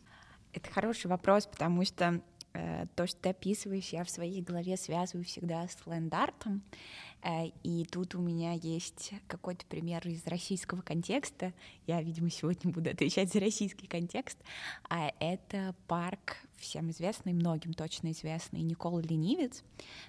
Это 0.54 0.70
хороший 0.72 1.08
вопрос, 1.08 1.46
потому 1.46 1.86
что 1.86 2.22
э, 2.54 2.86
то, 2.96 3.08
что 3.08 3.18
ты 3.22 3.30
описываешь, 3.30 3.90
я 3.90 4.04
в 4.04 4.10
своей 4.10 4.42
голове 4.42 4.76
связываю 4.78 5.24
всегда 5.26 5.68
с 5.68 5.78
ленд-артом. 5.86 6.62
Э, 6.72 6.76
и 7.64 7.86
тут 7.92 8.16
у 8.16 8.20
меня 8.20 8.54
есть 8.54 9.12
какой-то 9.28 9.66
пример 9.66 10.08
из 10.08 10.26
российского 10.26 10.82
контекста. 10.82 11.54
Я, 11.86 12.02
видимо, 12.02 12.30
сегодня 12.30 12.72
буду 12.72 12.90
отвечать 12.90 13.32
за 13.32 13.40
российский 13.40 13.88
контекст. 13.88 14.38
А 14.90 15.12
это 15.20 15.76
парк 15.88 16.38
всем 16.60 16.92
известный, 16.92 17.34
многим 17.34 17.74
точно 17.74 18.12
известный 18.12 18.62
Никола 18.62 19.02
Ленивец, 19.02 19.64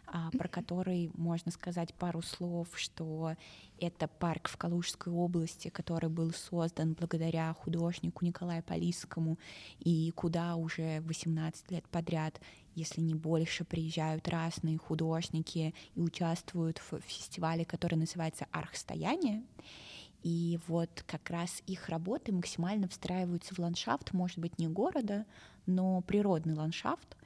а, 0.07 0.31
про 0.31 0.49
который 0.49 1.11
можно 1.15 1.51
сказать 1.51 1.95
пару 1.95 2.23
слов, 2.23 2.69
что 2.75 3.35
это 3.79 4.09
парк 4.09 4.49
в 4.49 4.57
Калужской 4.57 5.13
области, 5.13 5.69
который 5.69 6.11
был 6.11 6.33
создан 6.33 6.95
благодаря 6.95 7.55
художнику 7.55 8.25
Николаю 8.25 8.63
Полисскому, 8.63 9.39
и 9.79 10.11
куда 10.15 10.57
уже 10.57 11.01
18 11.03 11.71
лет 11.71 11.87
подряд 11.89 12.41
если 12.75 13.01
не 13.01 13.15
больше, 13.15 13.65
приезжают 13.65 14.29
разные 14.29 14.79
художники 14.79 15.75
и 15.95 16.01
участвуют 16.01 16.79
в 16.91 17.01
фестивале, 17.01 17.65
который 17.65 17.97
называется 17.97 18.47
«Архстояние». 18.53 19.43
И 20.23 20.59
вот 20.69 21.03
как 21.07 21.31
раз 21.31 21.63
их 21.67 21.89
работы 21.89 22.33
максимально 22.33 22.89
встраиваются 22.89 23.55
в 23.55 23.59
ландшафт, 23.59 24.13
может 24.13 24.39
быть, 24.39 24.59
не 24.59 24.69
города, 24.69 25.25
но 25.67 26.03
природный 26.03 26.55
ландшафт. 26.55 27.17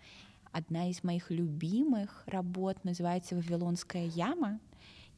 Одна 0.53 0.89
из 0.89 1.03
моих 1.03 1.31
любимых 1.31 2.23
работ 2.27 2.85
называется 2.85 3.35
«Вавилонская 3.35 4.07
яма». 4.07 4.61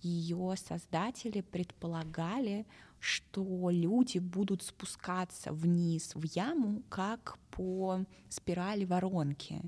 Ее 0.01 0.55
создатели 0.57 1.41
предполагали, 1.41 2.67
что 3.01 3.71
люди 3.71 4.19
будут 4.19 4.63
спускаться 4.63 5.53
вниз 5.53 6.15
в 6.15 6.25
яму, 6.35 6.83
как 6.89 7.39
по 7.51 8.01
спирали 8.29 8.85
воронки. 8.85 9.61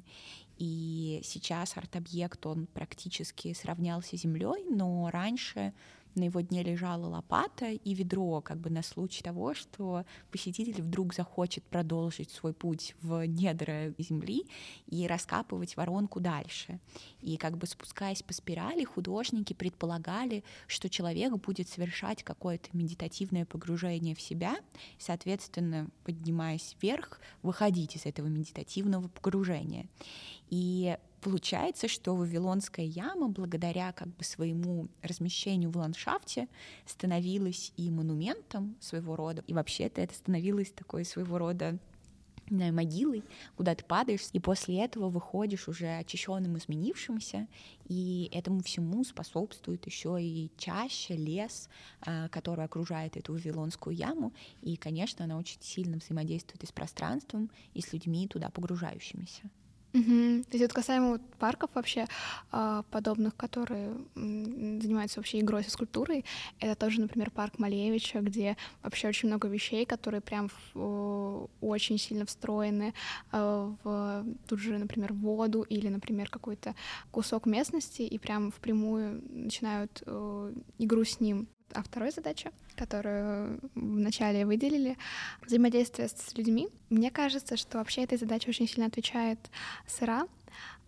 И 0.59 1.21
сейчас 1.23 1.77
арт-объект, 1.77 2.45
он 2.45 2.67
практически 2.67 3.53
сравнялся 3.53 4.17
с 4.17 4.21
землей, 4.21 4.65
но 4.69 5.09
раньше 5.11 5.73
на 6.19 6.25
его 6.25 6.41
дне 6.41 6.63
лежала 6.63 7.07
лопата 7.07 7.71
и 7.71 7.95
ведро, 7.95 8.41
как 8.41 8.59
бы 8.59 8.71
на 8.71 8.83
случай 8.83 9.23
того, 9.23 9.55
что 9.55 10.05
посетитель 10.31 10.83
вдруг 10.83 11.15
захочет 11.15 11.65
продолжить 11.65 12.31
свой 12.31 12.53
путь 12.53 12.95
в 13.03 13.27
недра 13.27 13.95
земли 13.99 14.47
и 14.87 15.07
раскапывать 15.07 15.77
воронку 15.77 16.21
дальше. 16.21 16.81
И 17.21 17.37
как 17.37 17.57
бы 17.57 17.67
спускаясь 17.67 18.23
по 18.23 18.33
спирали, 18.33 18.85
художники 18.85 19.53
предполагали, 19.53 20.45
что 20.67 20.89
человек 20.89 21.35
будет 21.37 21.69
совершать 21.69 22.23
какое-то 22.23 22.69
медитативное 22.73 23.45
погружение 23.45 24.15
в 24.15 24.21
себя, 24.21 24.57
соответственно, 24.99 25.89
поднимаясь 26.05 26.77
вверх, 26.81 27.21
выходить 27.43 27.97
из 27.97 28.07
этого 28.07 28.27
медитативного 28.27 29.09
погружения. 29.09 29.87
И 30.51 30.97
Получается, 31.21 31.89
что 31.89 32.15
Вавилонская 32.15 32.87
яма, 32.87 33.29
благодаря 33.29 33.93
как 33.93 34.09
бы 34.09 34.23
своему 34.23 34.89
размещению 35.03 35.71
в 35.71 35.77
ландшафте, 35.77 36.49
становилась 36.87 37.73
и 37.77 37.91
монументом 37.91 38.77
своего 38.81 39.17
рода, 39.17 39.43
и 39.47 39.53
вообще-то 39.53 40.01
это 40.01 40.15
становилось 40.15 40.71
такой 40.71 41.05
своего 41.05 41.39
рода 41.39 41.79
знаю, 42.51 42.75
могилой, 42.75 43.23
куда 43.57 43.75
ты 43.75 43.85
падаешь, 43.85 44.23
и 44.33 44.41
после 44.41 44.83
этого 44.83 45.09
выходишь 45.09 45.69
уже 45.69 45.99
очищенным, 45.99 46.57
изменившимся, 46.57 47.47
и 47.87 48.31
этому 48.33 48.63
всему 48.63 49.05
способствует 49.05 49.87
еще 49.87 50.23
и 50.23 50.51
чаще 50.57 51.15
лес, 51.15 51.69
а, 52.01 52.29
который 52.29 52.65
окружает 52.65 53.17
эту 53.17 53.35
Вавилонскую 53.35 53.95
яму, 53.95 54.33
и, 54.63 54.77
конечно, 54.77 55.25
она 55.25 55.37
очень 55.37 55.61
сильно 55.61 55.99
взаимодействует 55.99 56.63
и 56.63 56.67
с 56.67 56.73
пространством, 56.73 57.51
и 57.75 57.81
с 57.81 57.93
людьми, 57.93 58.27
туда 58.27 58.51
погружающимися. 58.51 59.51
Угу. 59.95 60.45
То 60.45 60.53
есть 60.53 60.61
вот 60.61 60.73
касаемо 60.75 61.13
вот 61.13 61.23
парков 61.39 61.71
вообще 61.75 62.07
э, 62.53 62.83
подобных, 62.91 63.35
которые 63.37 63.97
занимаются 64.15 65.19
вообще 65.19 65.41
игрой 65.41 65.65
со 65.65 65.71
скульптурой, 65.71 66.27
это 66.61 66.75
тоже, 66.75 67.01
например, 67.01 67.31
парк 67.31 67.59
Малевича, 67.59 68.21
где 68.21 68.57
вообще 68.83 69.09
очень 69.09 69.29
много 69.29 69.49
вещей, 69.49 69.87
которые 69.87 70.21
прям 70.21 70.51
очень 70.75 71.99
сильно 71.99 72.27
встроены 72.27 72.93
э, 73.33 73.73
в 73.83 74.27
тут 74.47 74.59
же, 74.59 74.77
например, 74.77 75.15
воду 75.15 75.63
или, 75.63 75.89
например, 75.89 76.29
какой-то 76.29 76.75
кусок 77.11 77.47
местности 77.47 78.03
и 78.03 78.19
прям 78.19 78.51
впрямую 78.51 79.23
начинают 79.31 80.03
э, 80.05 80.53
игру 80.79 81.05
с 81.05 81.19
ним. 81.21 81.49
А 81.75 81.83
вторая 81.83 82.11
задача, 82.11 82.51
которую 82.77 83.61
вначале 83.75 84.47
выделили, 84.47 84.97
взаимодействие 85.45 86.09
с 86.09 86.35
людьми. 86.37 86.69
Мне 86.89 87.11
кажется, 87.11 87.57
что 87.57 87.79
вообще 87.79 88.05
этой 88.05 88.17
задаче 88.17 88.51
очень 88.51 88.67
сильно 88.67 88.87
отвечает 88.87 89.39
Сыра. 89.87 90.27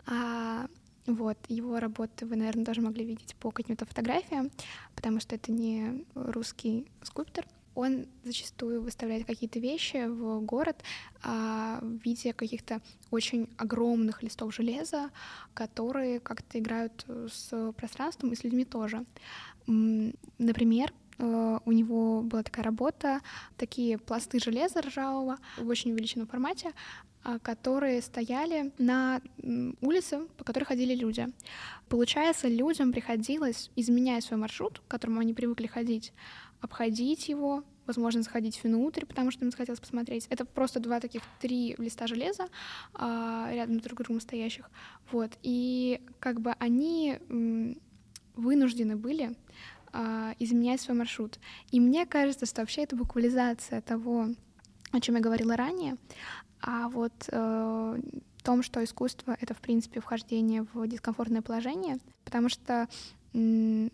А, 0.06 0.68
вот, 1.06 1.38
его 1.48 1.80
работы 1.80 2.24
вы, 2.26 2.36
наверное, 2.36 2.64
тоже 2.64 2.80
могли 2.80 3.04
видеть 3.04 3.34
по 3.36 3.50
каким-то 3.50 3.84
фотографиям, 3.84 4.50
потому 4.94 5.20
что 5.20 5.34
это 5.34 5.52
не 5.52 6.04
русский 6.14 6.86
скульптор. 7.02 7.46
Он 7.74 8.06
зачастую 8.24 8.82
выставляет 8.82 9.26
какие-то 9.26 9.60
вещи 9.60 10.06
в 10.06 10.40
город 10.40 10.82
а, 11.22 11.78
в 11.80 12.04
виде 12.04 12.32
каких-то 12.32 12.80
очень 13.10 13.48
огромных 13.56 14.22
листов 14.22 14.54
железа, 14.54 15.10
которые 15.54 16.20
как-то 16.20 16.58
играют 16.58 17.06
с 17.32 17.72
пространством 17.74 18.32
и 18.32 18.36
с 18.36 18.44
людьми 18.44 18.64
тоже. 18.64 19.04
Например, 20.38 20.92
э, 21.18 21.58
у 21.64 21.72
него 21.72 22.22
была 22.22 22.42
такая 22.42 22.64
работа, 22.64 23.20
такие 23.56 23.98
пласты 23.98 24.40
железа 24.40 24.80
ржавого 24.80 25.38
в 25.56 25.68
очень 25.68 25.92
увеличенном 25.92 26.26
формате, 26.26 26.72
а, 27.22 27.38
которые 27.38 28.00
стояли 28.00 28.72
на 28.78 29.20
улице, 29.82 30.26
по 30.38 30.44
которой 30.44 30.64
ходили 30.64 30.94
люди. 30.94 31.28
Получается, 31.88 32.48
людям 32.48 32.92
приходилось, 32.92 33.70
изменяя 33.76 34.20
свой 34.22 34.40
маршрут, 34.40 34.80
к 34.80 34.90
которому 34.90 35.20
они 35.20 35.34
привыкли 35.34 35.66
ходить, 35.66 36.12
обходить 36.60 37.28
его, 37.28 37.62
возможно, 37.86 38.22
заходить 38.22 38.62
внутрь, 38.64 39.04
потому 39.04 39.30
что 39.30 39.44
им 39.44 39.50
захотелось 39.50 39.80
посмотреть. 39.80 40.26
Это 40.30 40.44
просто 40.44 40.80
два 40.80 40.98
таких, 40.98 41.22
три 41.40 41.74
листа 41.78 42.06
железа 42.06 42.46
а, 42.94 43.50
рядом 43.52 43.80
друг 43.80 44.00
с 44.00 44.04
другом 44.04 44.20
стоящих. 44.20 44.70
Вот. 45.12 45.30
И 45.42 46.00
как 46.18 46.40
бы 46.40 46.54
они 46.58 47.18
вынуждены 48.40 48.96
были 48.96 49.36
э, 49.92 50.34
изменять 50.38 50.80
свой 50.80 50.96
маршрут. 50.96 51.38
И 51.70 51.80
мне 51.80 52.06
кажется, 52.06 52.46
что 52.46 52.62
вообще 52.62 52.82
это 52.82 52.96
буквализация 52.96 53.80
того, 53.80 54.28
о 54.92 55.00
чем 55.00 55.16
я 55.16 55.20
говорила 55.20 55.56
ранее, 55.56 55.96
а 56.62 56.88
вот 56.88 57.12
э, 57.28 58.00
том, 58.42 58.62
что 58.62 58.82
искусство— 58.82 59.36
это, 59.40 59.54
в 59.54 59.60
принципе, 59.60 60.00
вхождение 60.00 60.66
в 60.72 60.86
дискомфортное 60.86 61.42
положение, 61.42 61.98
потому 62.24 62.48
что 62.48 62.88
э, 63.34 63.88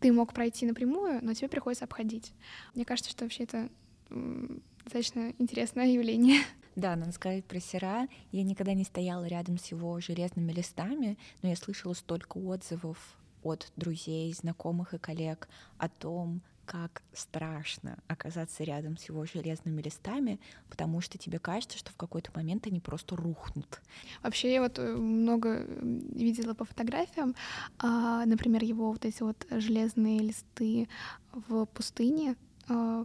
ты 0.00 0.12
мог 0.12 0.32
пройти 0.32 0.66
напрямую, 0.66 1.24
но 1.24 1.34
тебе 1.34 1.48
приходится 1.48 1.84
обходить. 1.84 2.32
Мне 2.74 2.84
кажется, 2.84 3.10
что 3.10 3.24
вообще 3.24 3.44
это 3.44 3.68
э, 4.10 4.48
достаточно 4.84 5.32
интересное 5.38 5.86
явление. 5.86 6.40
Да, 6.76 6.96
надо 6.96 7.12
сказать 7.12 7.44
про 7.44 7.60
Сера. 7.60 8.08
Я 8.32 8.42
никогда 8.42 8.74
не 8.74 8.82
стояла 8.82 9.26
рядом 9.26 9.58
с 9.58 9.66
его 9.66 10.00
железными 10.00 10.50
листами, 10.50 11.16
но 11.40 11.50
я 11.50 11.54
слышала 11.54 11.92
столько 11.92 12.38
отзывов 12.38 12.98
от 13.44 13.70
друзей, 13.76 14.32
знакомых 14.32 14.94
и 14.94 14.98
коллег 14.98 15.48
о 15.78 15.88
том, 15.88 16.42
как 16.64 17.02
страшно 17.12 17.98
оказаться 18.08 18.64
рядом 18.64 18.96
с 18.96 19.08
его 19.08 19.24
железными 19.26 19.82
листами, 19.82 20.40
потому 20.68 21.00
что 21.00 21.18
тебе 21.18 21.38
кажется, 21.38 21.78
что 21.78 21.92
в 21.92 21.96
какой-то 21.96 22.30
момент 22.34 22.66
они 22.66 22.80
просто 22.80 23.16
рухнут. 23.16 23.82
Вообще 24.22 24.54
я 24.54 24.62
вот 24.62 24.78
э, 24.78 24.96
много 24.96 25.64
видела 25.64 26.54
по 26.54 26.64
фотографиям, 26.64 27.34
а, 27.78 28.24
например, 28.26 28.64
его 28.64 28.90
вот 28.90 29.04
эти 29.04 29.22
вот 29.22 29.46
железные 29.50 30.20
листы 30.20 30.88
в 31.32 31.66
пустыне, 31.66 32.36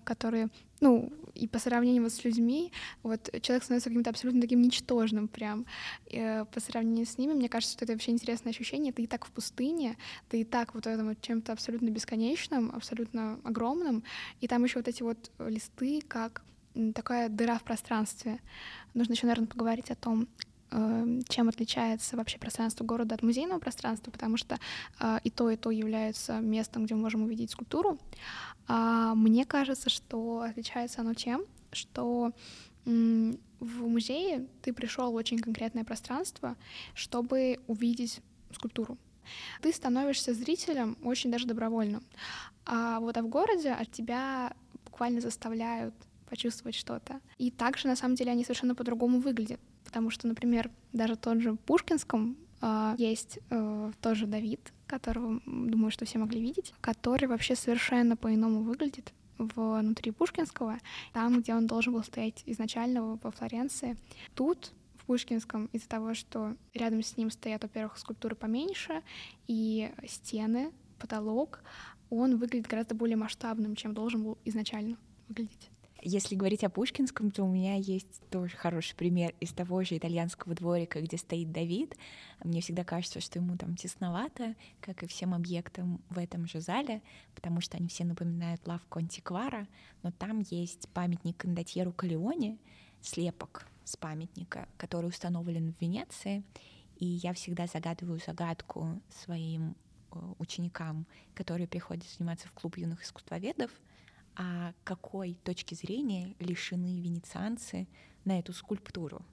которые, 0.03 0.49
ну, 0.79 1.11
и 1.35 1.47
по 1.47 1.59
сравнению 1.59 2.03
вот 2.03 2.11
с 2.11 2.23
людьми, 2.23 2.71
вот 3.03 3.29
человек 3.41 3.63
становится 3.63 3.89
каким-то 3.89 4.09
абсолютно 4.09 4.41
таким 4.41 4.61
ничтожным 4.61 5.27
прям. 5.27 5.65
И, 6.07 6.17
э, 6.17 6.45
по 6.45 6.59
сравнению 6.59 7.05
с 7.05 7.17
ними, 7.17 7.33
мне 7.33 7.49
кажется, 7.49 7.75
что 7.75 7.85
это 7.85 7.93
вообще 7.93 8.11
интересное 8.11 8.51
ощущение. 8.51 8.93
Ты 8.93 9.03
и 9.03 9.07
так 9.07 9.25
в 9.25 9.31
пустыне, 9.31 9.97
ты 10.29 10.41
и 10.41 10.43
так 10.43 10.73
вот 10.73 10.87
этому 10.87 11.15
чем-то 11.15 11.51
абсолютно 11.53 11.89
бесконечным, 11.89 12.71
абсолютно 12.75 13.39
огромным, 13.43 14.03
и 14.41 14.47
там 14.47 14.63
еще 14.63 14.79
вот 14.79 14.87
эти 14.87 15.03
вот 15.03 15.31
листы, 15.39 16.01
как 16.07 16.43
такая 16.93 17.29
дыра 17.29 17.57
в 17.57 17.63
пространстве. 17.63 18.39
Нужно 18.93 19.13
еще, 19.13 19.27
наверное, 19.27 19.47
поговорить 19.47 19.91
о 19.91 19.95
том, 19.95 20.27
чем 21.27 21.49
отличается 21.49 22.15
вообще 22.15 22.37
пространство 22.37 22.83
города 22.83 23.15
от 23.15 23.23
музейного 23.23 23.59
пространства, 23.59 24.11
потому 24.11 24.37
что 24.37 24.59
э, 24.99 25.19
и 25.23 25.29
то, 25.29 25.49
и 25.49 25.55
то 25.55 25.71
являются 25.71 26.39
местом, 26.39 26.85
где 26.85 26.95
мы 26.95 27.01
можем 27.01 27.23
увидеть 27.23 27.51
скульптуру. 27.51 27.97
А 28.67 29.15
мне 29.15 29.45
кажется, 29.45 29.89
что 29.89 30.41
отличается 30.41 31.01
оно 31.01 31.13
тем, 31.13 31.43
что 31.71 32.31
в 32.85 33.87
музее 33.87 34.47
ты 34.61 34.73
пришел 34.73 35.11
в 35.11 35.15
очень 35.15 35.39
конкретное 35.39 35.83
пространство, 35.83 36.55
чтобы 36.93 37.59
увидеть 37.67 38.21
скульптуру. 38.53 38.97
Ты 39.61 39.71
становишься 39.71 40.33
зрителем 40.33 40.97
очень 41.03 41.31
даже 41.31 41.45
добровольно. 41.45 42.01
А 42.65 42.99
вот 42.99 43.17
а 43.17 43.21
в 43.21 43.27
городе 43.27 43.71
от 43.71 43.91
тебя 43.91 44.53
буквально 44.85 45.21
заставляют 45.21 45.93
почувствовать 46.29 46.75
что-то. 46.75 47.19
И 47.37 47.51
также, 47.51 47.87
на 47.87 47.95
самом 47.95 48.15
деле, 48.15 48.31
они 48.31 48.43
совершенно 48.43 48.75
по-другому 48.75 49.19
выглядят. 49.19 49.59
Потому 49.89 50.11
что, 50.11 50.27
например, 50.27 50.69
даже 50.93 51.15
тот 51.15 51.41
же 51.41 51.55
Пушкинском 51.55 52.37
э, 52.61 52.93
есть 52.99 53.39
э, 53.49 53.91
тоже 54.01 54.27
Давид, 54.27 54.71
которого, 54.85 55.41
думаю, 55.47 55.89
что 55.89 56.05
все 56.05 56.19
могли 56.19 56.39
видеть, 56.39 56.75
который 56.79 57.27
вообще 57.27 57.55
совершенно 57.55 58.15
по-иному 58.15 58.61
выглядит 58.61 59.11
внутри 59.39 60.11
Пушкинского, 60.11 60.77
там, 61.11 61.41
где 61.41 61.55
он 61.55 61.65
должен 61.65 61.93
был 61.93 62.03
стоять 62.03 62.43
изначально 62.45 63.15
во 63.15 63.31
Флоренции. 63.31 63.97
Тут 64.35 64.73
в 64.97 65.05
Пушкинском 65.05 65.71
из-за 65.73 65.89
того, 65.89 66.13
что 66.13 66.55
рядом 66.75 67.01
с 67.01 67.17
ним 67.17 67.31
стоят, 67.31 67.63
во-первых, 67.63 67.97
скульптуры 67.97 68.35
поменьше, 68.35 69.01
и 69.47 69.91
стены, 70.07 70.71
потолок, 70.99 71.63
он 72.11 72.37
выглядит 72.37 72.67
гораздо 72.67 72.93
более 72.93 73.17
масштабным, 73.17 73.75
чем 73.75 73.95
должен 73.95 74.23
был 74.23 74.37
изначально 74.45 74.97
выглядеть. 75.27 75.71
Если 76.01 76.35
говорить 76.35 76.63
о 76.63 76.69
Пушкинском, 76.69 77.29
то 77.29 77.43
у 77.43 77.51
меня 77.51 77.75
есть 77.75 78.21
тоже 78.29 78.55
хороший 78.55 78.95
пример 78.95 79.33
из 79.41 79.51
того 79.51 79.83
же 79.83 79.97
итальянского 79.97 80.55
дворика, 80.55 81.01
где 81.01 81.17
стоит 81.17 81.51
Давид. 81.51 81.95
Мне 82.41 82.61
всегда 82.61 82.85
кажется, 82.85 83.19
что 83.19 83.39
ему 83.39 83.57
там 83.57 83.75
тесновато, 83.75 84.55
как 84.79 85.03
и 85.03 85.07
всем 85.07 85.33
объектам 85.33 86.01
в 86.09 86.17
этом 86.17 86.47
же 86.47 86.61
зале, 86.61 87.01
потому 87.35 87.59
что 87.59 87.75
они 87.75 87.89
все 87.89 88.05
напоминают 88.05 88.65
лавку 88.65 88.99
антиквара, 88.99 89.67
но 90.01 90.11
там 90.11 90.39
есть 90.49 90.87
памятник 90.89 91.35
кондотьеру 91.37 91.91
Калеоне, 91.91 92.57
слепок 93.01 93.67
с 93.83 93.97
памятника, 93.97 94.69
который 94.77 95.07
установлен 95.07 95.73
в 95.73 95.81
Венеции, 95.81 96.43
и 96.95 97.05
я 97.05 97.33
всегда 97.33 97.67
загадываю 97.67 98.21
загадку 98.25 99.01
своим 99.09 99.75
э, 100.11 100.19
ученикам, 100.37 101.05
которые 101.33 101.67
приходят 101.67 102.05
заниматься 102.05 102.47
в 102.47 102.51
клуб 102.53 102.77
юных 102.77 103.03
искусствоведов— 103.03 103.71
а 104.35 104.73
какой 104.83 105.35
точки 105.43 105.73
зрения 105.73 106.35
лишены 106.39 107.01
венецианцы 107.01 107.87
на 108.25 108.39
эту 108.39 108.53
скульптуру. 108.53 109.25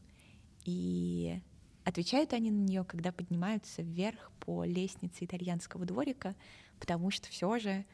И 0.65 1.41
отвечают 1.85 2.33
они 2.33 2.51
на 2.51 2.63
нее, 2.63 2.85
когда 2.85 3.13
поднимаются 3.13 3.83
вверх 3.83 4.33
по 4.41 4.65
лестнице 4.65 5.25
итальянского 5.25 5.85
дворика, 5.87 6.35
потому 6.81 7.11
что 7.11 7.29
все 7.29 7.59
же 7.59 7.85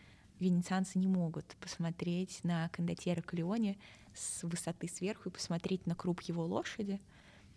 венецианцы 0.41 0.99
не 0.99 1.07
могут 1.07 1.57
посмотреть 1.61 2.43
на 2.43 2.69
кондотьера 2.71 3.23
Калеоне 3.23 3.79
с 4.15 4.43
высоты 4.43 4.89
сверху 4.89 5.29
и 5.29 5.33
посмотреть 5.33 5.87
на 5.87 5.95
круп 5.95 6.23
его 6.23 6.45
лошади, 6.45 7.01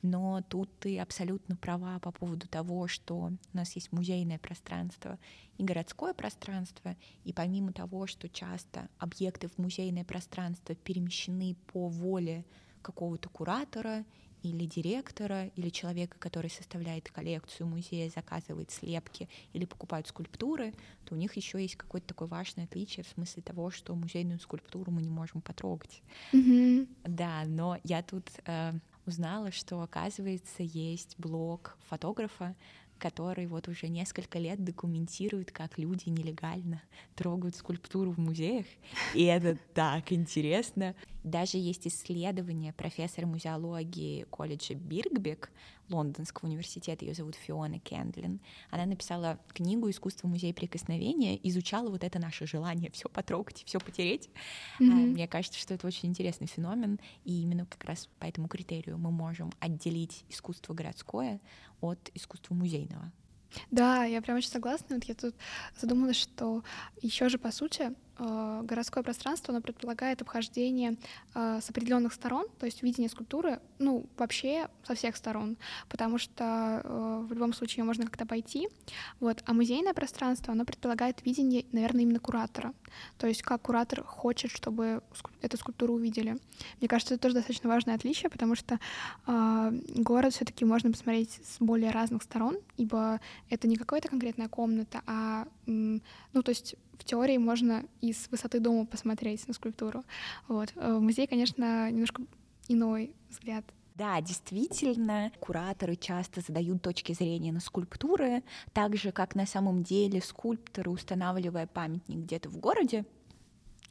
но 0.05 0.41
тут 0.47 0.69
ты 0.79 0.99
абсолютно 0.99 1.55
права 1.55 1.99
по 1.99 2.11
поводу 2.11 2.47
того, 2.47 2.87
что 2.87 3.15
у 3.17 3.57
нас 3.57 3.75
есть 3.75 3.91
музейное 3.91 4.39
пространство 4.39 5.17
и 5.57 5.63
городское 5.63 6.13
пространство, 6.13 6.95
и 7.23 7.33
помимо 7.33 7.73
того, 7.73 8.07
что 8.07 8.29
часто 8.29 8.87
объекты 8.99 9.47
в 9.47 9.57
музейное 9.57 10.03
пространство 10.03 10.75
перемещены 10.75 11.55
по 11.67 11.87
воле 11.87 12.45
какого-то 12.81 13.29
куратора 13.29 14.05
или 14.43 14.65
директора, 14.65 15.47
или 15.55 15.69
человека, 15.69 16.17
который 16.19 16.51
составляет 16.51 17.09
коллекцию 17.09 17.67
музея, 17.67 18.09
заказывает 18.09 18.69
слепки 18.69 19.27
или 19.53 19.65
покупает 19.65 20.07
скульптуры, 20.07 20.73
то 21.03 21.15
у 21.15 21.17
них 21.17 21.35
еще 21.35 21.59
есть 21.59 21.77
какое-то 21.77 22.09
такое 22.09 22.27
важное 22.27 22.65
отличие 22.65 23.03
в 23.03 23.07
смысле 23.07 23.41
того, 23.41 23.71
что 23.71 23.95
музейную 23.95 24.39
скульптуру 24.39 24.91
мы 24.91 25.01
не 25.01 25.09
можем 25.09 25.41
потрогать. 25.41 26.03
Mm-hmm. 26.31 26.87
Да, 27.05 27.43
но 27.47 27.79
я 27.83 28.03
тут 28.03 28.29
э, 28.45 28.73
узнала, 29.05 29.51
что, 29.51 29.81
оказывается, 29.81 30.63
есть 30.63 31.15
блог 31.17 31.77
фотографа, 31.89 32.55
который 32.97 33.45
вот 33.47 33.67
уже 33.67 33.87
несколько 33.87 34.39
лет 34.39 34.63
документирует, 34.63 35.51
как 35.51 35.77
люди 35.77 36.09
нелегально 36.09 36.81
трогают 37.15 37.55
скульптуру 37.55 38.11
в 38.11 38.19
музеях. 38.19 38.65
И 39.13 39.23
это 39.23 39.57
так 39.73 40.11
интересно. 40.11 40.95
Даже 41.25 41.57
есть 41.57 41.87
исследование 41.87 42.71
профессора 42.71 43.25
музеологии 43.25 44.27
колледжа 44.29 44.75
Биргбек 44.75 45.49
Лондонского 45.89 46.47
университета, 46.47 47.03
ее 47.03 47.15
зовут 47.15 47.33
Фиона 47.33 47.79
Кендлин. 47.79 48.39
Она 48.69 48.85
написала 48.85 49.39
книгу 49.51 49.89
«Искусство 49.89 50.27
музея 50.27 50.53
прикосновения», 50.53 51.39
изучала 51.41 51.89
вот 51.89 52.03
это 52.03 52.19
наше 52.19 52.45
желание 52.45 52.91
все 52.91 53.09
потрогать, 53.09 53.63
все 53.65 53.79
потереть. 53.79 54.29
Mm-hmm. 54.79 54.85
Мне 54.85 55.27
кажется, 55.27 55.59
что 55.59 55.73
это 55.73 55.87
очень 55.87 56.09
интересный 56.09 56.45
феномен, 56.45 56.99
и 57.23 57.41
именно 57.41 57.65
как 57.65 57.83
раз 57.85 58.07
по 58.19 58.25
этому 58.25 58.47
критерию 58.47 58.99
мы 58.99 59.09
можем 59.09 59.51
отделить 59.59 60.25
искусство 60.29 60.75
городское 60.75 61.41
от 61.81 62.11
искусства 62.13 62.53
музейного. 62.53 63.11
Да, 63.71 64.03
я 64.03 64.21
прям 64.21 64.37
очень 64.37 64.49
согласна. 64.49 64.97
Вот 64.97 65.05
я 65.05 65.15
тут 65.15 65.33
задумалась, 65.79 66.17
что 66.17 66.63
еще 67.01 67.29
же, 67.29 67.37
по 67.37 67.51
сути, 67.51 67.93
городское 68.17 69.03
пространство, 69.03 69.53
оно 69.53 69.61
предполагает 69.61 70.21
обхождение 70.21 70.97
э, 71.33 71.59
с 71.61 71.69
определенных 71.69 72.13
сторон, 72.13 72.47
то 72.59 72.65
есть 72.65 72.83
видение 72.83 73.09
скульптуры, 73.09 73.59
ну, 73.79 74.05
вообще 74.17 74.69
со 74.83 74.95
всех 74.95 75.15
сторон, 75.15 75.57
потому 75.89 76.17
что 76.17 76.81
э, 76.83 77.25
в 77.27 77.33
любом 77.33 77.53
случае 77.53 77.81
ее 77.81 77.83
можно 77.85 78.05
как-то 78.05 78.25
пойти. 78.25 78.69
Вот. 79.19 79.43
А 79.45 79.53
музейное 79.53 79.93
пространство, 79.93 80.53
оно 80.53 80.65
предполагает 80.65 81.25
видение, 81.25 81.65
наверное, 81.71 82.03
именно 82.03 82.19
куратора. 82.19 82.73
То 83.17 83.27
есть 83.27 83.41
как 83.41 83.61
куратор 83.63 84.03
хочет, 84.03 84.51
чтобы 84.51 85.01
эту 85.41 85.57
скульптуру 85.57 85.95
увидели. 85.95 86.37
Мне 86.79 86.87
кажется, 86.87 87.15
это 87.15 87.23
тоже 87.23 87.35
достаточно 87.35 87.69
важное 87.69 87.95
отличие, 87.95 88.29
потому 88.29 88.55
что 88.55 88.79
э, 89.27 89.71
город 89.95 90.33
все 90.33 90.45
таки 90.45 90.65
можно 90.65 90.91
посмотреть 90.91 91.39
с 91.43 91.57
более 91.59 91.91
разных 91.91 92.23
сторон, 92.23 92.57
ибо 92.77 93.19
это 93.49 93.67
не 93.67 93.75
какая-то 93.75 94.09
конкретная 94.09 94.47
комната, 94.47 95.01
а, 95.05 95.47
ну, 95.65 96.43
то 96.43 96.49
есть 96.49 96.75
в 96.97 97.03
теории 97.03 97.37
можно 97.37 97.85
и 98.01 98.13
с 98.13 98.29
высоты 98.31 98.59
дома 98.59 98.85
посмотреть 98.85 99.47
на 99.47 99.53
скульптуру. 99.53 100.03
Вот. 100.47 100.71
Э, 100.75 100.97
в 100.97 101.01
музее, 101.01 101.27
конечно, 101.27 101.89
немножко 101.91 102.23
иной 102.67 103.13
взгляд. 103.29 103.65
Да, 103.95 104.19
действительно, 104.19 105.31
кураторы 105.39 105.95
часто 105.95 106.41
задают 106.41 106.81
точки 106.81 107.13
зрения 107.13 107.53
на 107.53 107.61
скульптуры, 107.61 108.43
так 108.73 108.97
же, 108.97 109.13
как 109.13 109.35
на 109.35 109.45
самом 109.45 109.83
деле 109.83 110.21
скульпторы, 110.21 110.91
устанавливая 110.91 111.65
памятник 111.65 112.25
где-то 112.25 112.49
в 112.49 112.57
городе, 112.57 113.05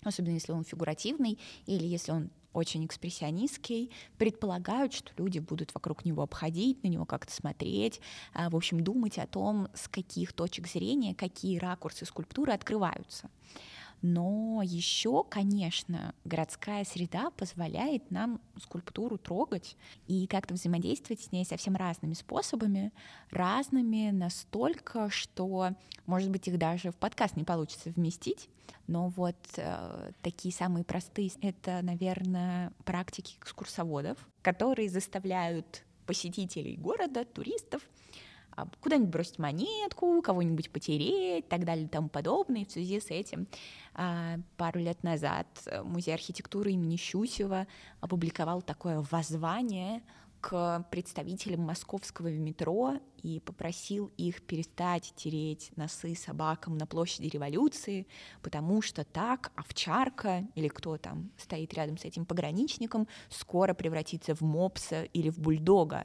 особенно 0.03 0.35
если 0.35 0.53
он 0.53 0.65
фигуративный 0.65 1.39
или 1.65 1.85
если 1.85 2.13
он 2.13 2.31
очень 2.55 2.87
экспрессионистский, 2.87 3.91
предполагают, 4.17 4.95
что 4.95 5.13
люди 5.17 5.41
будут 5.41 5.75
вокруг 5.75 6.05
него 6.05 6.23
обходить, 6.23 6.83
на 6.83 6.89
него 6.89 7.05
как-то 7.05 7.33
смотреть, 7.33 8.01
а, 8.33 8.49
в 8.49 8.57
общем, 8.57 8.83
думать 8.83 9.19
о 9.19 9.27
том, 9.27 9.69
с 9.75 9.89
каких 9.89 10.33
точек 10.33 10.69
зрения, 10.69 11.15
какие 11.15 11.59
ракурсы 11.59 12.07
скульптуры 12.07 12.53
открываются. 12.53 13.29
Но 14.07 14.61
еще, 14.63 15.25
конечно, 15.25 16.15
городская 16.27 16.85
среда 16.85 17.31
позволяет 17.31 18.11
нам 18.11 18.39
скульптуру 18.63 19.17
трогать 19.17 19.79
и 20.07 20.27
как-то 20.27 20.53
взаимодействовать 20.53 21.23
с 21.23 21.33
ней 21.33 21.47
совсем 21.47 21.75
разными 21.75 22.13
способами, 22.13 22.93
разными 23.31 24.11
настолько, 24.11 25.09
что, 25.09 25.71
может 26.05 26.29
быть, 26.29 26.47
их 26.49 26.59
даже 26.59 26.91
в 26.91 26.97
подкаст 26.97 27.39
не 27.39 27.45
получится 27.45 27.89
вместить. 27.97 28.51
Но 28.89 29.09
вот 29.09 29.39
э, 29.57 30.11
такие 30.21 30.53
самые 30.53 30.85
простые— 30.85 31.31
это, 31.41 31.81
наверное, 31.81 32.75
практики 32.85 33.37
экскурсоводов, 33.41 34.19
которые 34.43 34.91
заставляют 34.91 35.83
посетителей 36.05 36.77
города, 36.77 37.25
туристов, 37.25 37.81
куда-нибудь 38.81 39.11
бросить 39.11 39.39
монетку, 39.39 40.23
кого-нибудь 40.23 40.71
потереть 40.71 41.49
так 41.49 41.65
далее 41.65 41.87
и 41.87 41.89
тому 41.89 42.09
подобное. 42.09 42.63
И 42.63 42.65
в 42.67 42.71
связи 42.71 43.01
с 43.01 43.11
этим 43.11 43.47
а, 43.95 44.37
пару 44.57 44.81
лет 44.81 45.03
назад 45.03 45.47
Музей 45.85 46.15
архитектуры 46.15 46.73
имени 46.73 46.97
Щусева 46.97 47.67
опубликовал 48.01 48.63
такое 48.63 49.05
воззвание 49.11 50.03
к 50.45 50.85
представителям 50.91 51.61
московского 51.61 52.29
метро 52.29 53.01
и 53.23 53.41
попросил 53.41 54.13
их 54.19 54.43
перестать 54.43 55.15
тереть 55.17 55.73
носы 55.77 56.15
собакам 56.15 56.77
на 56.77 56.87
площади 56.87 57.29
революции, 57.29 58.07
потому 58.43 58.83
что 58.83 59.05
так 59.05 59.53
овчарка 59.57 60.47
или 60.55 60.69
кто 60.69 60.99
там 60.99 61.31
стоит 61.39 61.73
рядом 61.73 61.97
с 61.97 62.05
этим 62.05 62.27
пограничником 62.27 63.09
скоро 63.31 63.73
превратится 63.73 64.35
в 64.35 64.43
мопса 64.43 65.05
или 65.05 65.31
в 65.31 65.39
бульдога. 65.39 66.05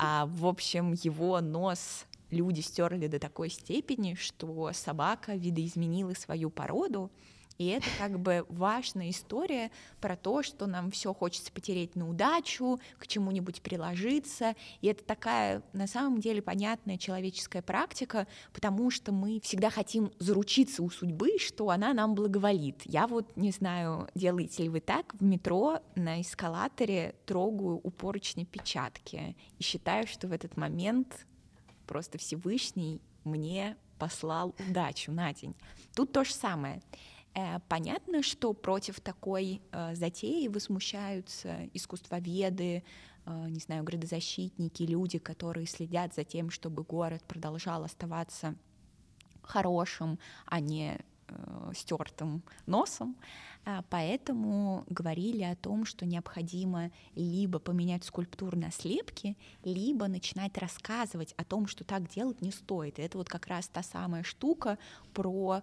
А 0.00 0.24
в 0.24 0.46
общем 0.46 0.94
его 0.94 1.38
нос 1.42 2.06
люди 2.30 2.62
стерли 2.62 3.08
до 3.08 3.18
такой 3.18 3.50
степени, 3.50 4.14
что 4.14 4.70
собака 4.72 5.34
видоизменила 5.34 6.14
свою 6.14 6.48
породу, 6.48 7.10
И 7.58 7.66
это 7.66 7.86
как 7.98 8.20
бы 8.20 8.44
важная 8.48 9.10
история 9.10 9.70
про 10.00 10.16
то, 10.16 10.42
что 10.42 10.66
нам 10.66 10.90
все 10.90 11.14
хочется 11.14 11.52
потереть 11.52 11.96
на 11.96 12.08
удачу, 12.08 12.78
к 12.98 13.06
чему-нибудь 13.06 13.62
приложиться. 13.62 14.54
И 14.80 14.88
это 14.88 15.04
такая, 15.04 15.62
на 15.72 15.86
самом 15.86 16.20
деле, 16.20 16.42
понятная 16.42 16.98
человеческая 16.98 17.62
практика, 17.62 18.26
потому 18.52 18.90
что 18.90 19.12
мы 19.12 19.40
всегда 19.40 19.70
хотим 19.70 20.12
заручиться 20.18 20.82
у 20.82 20.90
судьбы, 20.90 21.38
что 21.38 21.70
она 21.70 21.94
нам 21.94 22.14
благоволит. 22.14 22.82
Я 22.84 23.06
вот 23.06 23.36
не 23.36 23.50
знаю, 23.50 24.08
делаете 24.14 24.64
ли 24.64 24.68
вы 24.68 24.80
так, 24.80 25.14
в 25.14 25.22
метро 25.22 25.80
на 25.94 26.20
эскалаторе 26.20 27.14
трогаю 27.24 27.80
у 27.82 27.90
поручня 27.90 28.44
печатки 28.44 29.36
и 29.58 29.62
считаю, 29.62 30.06
что 30.06 30.28
в 30.28 30.32
этот 30.32 30.56
момент 30.56 31.26
просто 31.86 32.18
Всевышний 32.18 33.00
мне 33.24 33.76
послал 33.98 34.54
удачу 34.68 35.12
на 35.12 35.32
день. 35.32 35.54
Тут 35.94 36.12
то 36.12 36.24
же 36.24 36.32
самое. 36.32 36.82
Э, 37.36 37.60
понятно, 37.68 38.22
что 38.22 38.54
против 38.54 39.00
такой 39.00 39.60
э, 39.70 39.94
затеи 39.94 40.48
возмущаются 40.48 41.68
искусствоведы, 41.74 42.82
э, 43.26 43.46
не 43.48 43.60
знаю, 43.60 43.84
градозащитники, 43.84 44.84
люди, 44.84 45.18
которые 45.18 45.66
следят 45.66 46.14
за 46.14 46.24
тем, 46.24 46.50
чтобы 46.50 46.82
город 46.82 47.22
продолжал 47.28 47.84
оставаться 47.84 48.54
хорошим, 49.42 50.18
а 50.46 50.60
не 50.60 50.98
стертым 51.74 52.44
носом. 52.66 53.16
Поэтому 53.90 54.84
говорили 54.88 55.42
о 55.42 55.56
том, 55.56 55.84
что 55.84 56.06
необходимо 56.06 56.92
либо 57.16 57.58
поменять 57.58 58.04
скульптуру 58.04 58.56
на 58.56 58.70
слепки, 58.70 59.36
либо 59.64 60.06
начинать 60.06 60.56
рассказывать 60.56 61.34
о 61.36 61.42
том, 61.42 61.66
что 61.66 61.82
так 61.82 62.08
делать 62.08 62.42
не 62.42 62.52
стоит. 62.52 63.00
И 63.00 63.02
это 63.02 63.18
вот 63.18 63.28
как 63.28 63.48
раз 63.48 63.66
та 63.66 63.82
самая 63.82 64.22
штука 64.22 64.78
про 65.12 65.62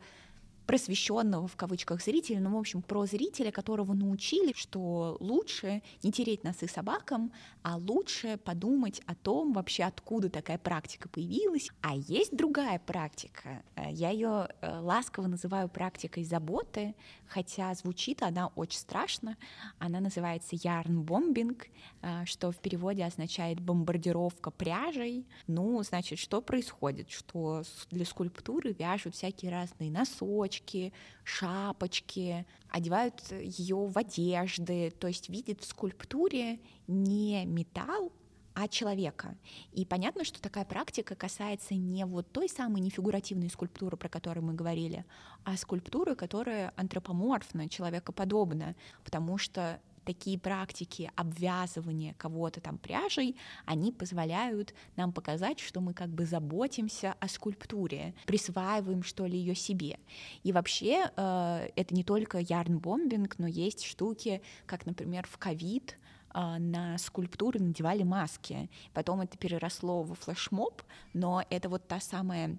просвещенного 0.66 1.48
в 1.48 1.56
кавычках 1.56 2.02
зрителя, 2.02 2.40
ну, 2.40 2.56
в 2.56 2.60
общем, 2.60 2.82
про 2.82 3.06
зрителя, 3.06 3.52
которого 3.52 3.94
научили, 3.94 4.54
что 4.56 5.18
лучше 5.20 5.82
не 6.04 6.12
тереть 6.12 6.44
носы 6.44 6.68
собакам, 6.68 7.32
а 7.62 7.78
лучше 7.78 8.38
подумать 8.38 9.02
о 9.06 9.16
том, 9.16 9.54
вообще 9.54 9.84
откуда 9.84 10.30
такая 10.30 10.58
практика 10.58 11.10
появилась. 11.10 11.70
А 11.82 11.96
есть 11.96 12.36
другая 12.36 12.80
практика. 12.80 13.64
Э, 13.76 13.92
я 13.92 14.10
ее 14.10 14.50
э, 14.62 14.80
ласково 14.80 15.28
называю 15.28 15.70
практикой 15.70 16.24
заботы, 16.24 16.96
хотя 17.28 17.74
звучит 17.74 18.22
она 18.24 18.48
очень 18.56 18.80
страшно. 18.80 19.38
Она 19.80 20.00
называется 20.00 20.56
ярн-бомбинг, 20.56 21.68
э, 22.02 22.26
что 22.26 22.52
в 22.52 22.58
переводе 22.58 23.06
означает 23.06 23.60
бомбардировка 23.60 24.52
пряжей. 24.52 25.26
Ну, 25.48 25.82
значит, 25.84 26.20
что 26.20 26.42
происходит? 26.42 27.10
Что 27.10 27.64
для 27.92 28.06
скульптуры 28.06 28.74
вяжут 28.74 29.16
всякие 29.16 29.52
разные 29.52 29.92
носочки, 29.92 30.53
цветочки, 30.54 30.94
шапочки, 31.24 32.46
одевают 32.70 33.32
ее 33.32 33.76
в 33.76 33.98
одежды, 33.98 34.92
то 34.92 35.08
есть 35.08 35.30
видит 35.30 35.62
в 35.62 35.66
скульптуре 35.66 36.60
не 36.88 37.46
металл, 37.46 38.12
а 38.56 38.68
человека. 38.68 39.36
И 39.72 39.84
понятно, 39.84 40.24
что 40.24 40.40
такая 40.40 40.64
практика 40.64 41.16
касается 41.16 41.74
не 41.74 42.06
вот 42.06 42.32
той 42.32 42.48
самой 42.48 42.82
нефигуративной 42.82 43.50
скульптуры, 43.50 43.98
про 43.98 44.10
которую 44.10 44.46
мы 44.46 44.54
говорили, 44.54 45.06
а 45.44 45.58
скульптуры, 45.58 46.16
которая 46.16 46.72
антропоморфна, 46.76 47.68
человекоподобна, 47.68 48.76
потому 49.04 49.40
что 49.40 49.80
такие 50.04 50.38
практики 50.38 51.12
обвязывания 51.16 52.14
кого-то 52.18 52.62
там 52.62 52.78
пряжей, 52.78 53.36
они 53.66 53.92
позволяют 53.92 54.74
нам 54.96 55.12
показать, 55.12 55.60
что 55.60 55.82
мы 55.82 55.94
как 55.94 56.10
бы 56.10 56.26
заботимся 56.26 57.16
о 57.20 57.28
скульптуре, 57.28 58.14
присваиваем 58.26 59.04
что 59.04 59.26
ли 59.26 59.38
ее 59.38 59.56
себе. 59.56 60.00
И 60.44 60.52
вообще 60.52 61.12
э, 61.16 61.70
это 61.76 61.94
не 61.94 62.04
только 62.04 62.40
ярн-бомбинг, 62.40 63.36
но 63.38 63.48
есть 63.48 63.84
штуки, 63.86 64.42
как, 64.66 64.86
например, 64.86 65.28
в 65.28 65.38
ковид 65.38 65.98
э, 66.34 66.58
на 66.58 66.98
скульптуры 66.98 67.60
надевали 67.60 68.04
маски. 68.04 68.70
Потом 68.94 69.22
это 69.22 69.38
переросло 69.38 70.04
во 70.04 70.16
флешмоб, 70.16 70.82
но 71.14 71.44
это 71.50 71.70
вот 71.70 71.88
та 71.88 72.00
самая 72.00 72.58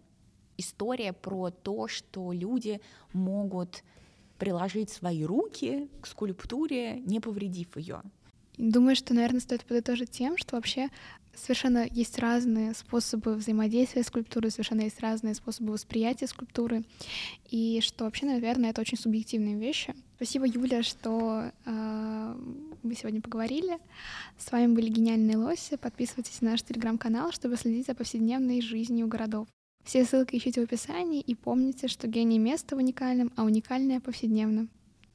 история 0.56 1.12
про 1.12 1.50
то, 1.50 1.88
что 1.88 2.32
люди 2.32 2.80
могут 3.12 3.82
приложить 4.38 4.90
свои 4.90 5.24
руки 5.24 5.88
к 6.00 6.06
скульптуре, 6.06 7.00
не 7.00 7.20
повредив 7.20 7.76
ее. 7.76 8.02
Думаю, 8.56 8.94
что, 8.94 9.14
наверное, 9.14 9.40
стоит 9.40 9.64
подытожить 9.64 10.10
тем, 10.10 10.36
что 10.36 10.56
вообще 10.56 10.88
совершенно 11.34 11.86
есть 11.90 12.18
разные 12.20 12.72
способы 12.74 13.34
взаимодействия 13.34 14.04
с 14.04 14.06
скульптурой, 14.06 14.52
совершенно 14.52 14.82
есть 14.82 15.00
разные 15.00 15.34
способы 15.34 15.72
восприятия 15.72 16.28
скульптуры, 16.28 16.84
и 17.50 17.80
что 17.82 18.04
вообще, 18.04 18.26
наверное, 18.26 18.70
это 18.70 18.80
очень 18.80 18.98
субъективные 18.98 19.56
вещи. 19.56 19.94
Спасибо, 20.16 20.46
Юля, 20.46 20.84
что 20.84 21.50
э, 21.64 22.36
мы 22.82 22.94
сегодня 22.94 23.20
поговорили. 23.20 23.78
С 24.38 24.52
вами 24.52 24.72
были 24.72 24.88
гениальные 24.88 25.36
лоси. 25.36 25.76
Подписывайтесь 25.76 26.40
на 26.40 26.52
наш 26.52 26.62
телеграм-канал, 26.62 27.32
чтобы 27.32 27.56
следить 27.56 27.86
за 27.86 27.94
повседневной 27.94 28.60
жизнью 28.60 29.08
городов. 29.08 29.48
Все 29.84 30.04
ссылки 30.04 30.36
ищите 30.36 30.60
в 30.60 30.64
описании 30.64 31.20
и 31.20 31.34
помните, 31.34 31.88
что 31.88 32.08
гений 32.08 32.38
места 32.38 32.74
в 32.74 32.78
уникальном, 32.78 33.32
а 33.36 33.44
уникальное 33.44 34.00
повседневно. 34.00 34.66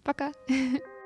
Пока! 0.04 0.32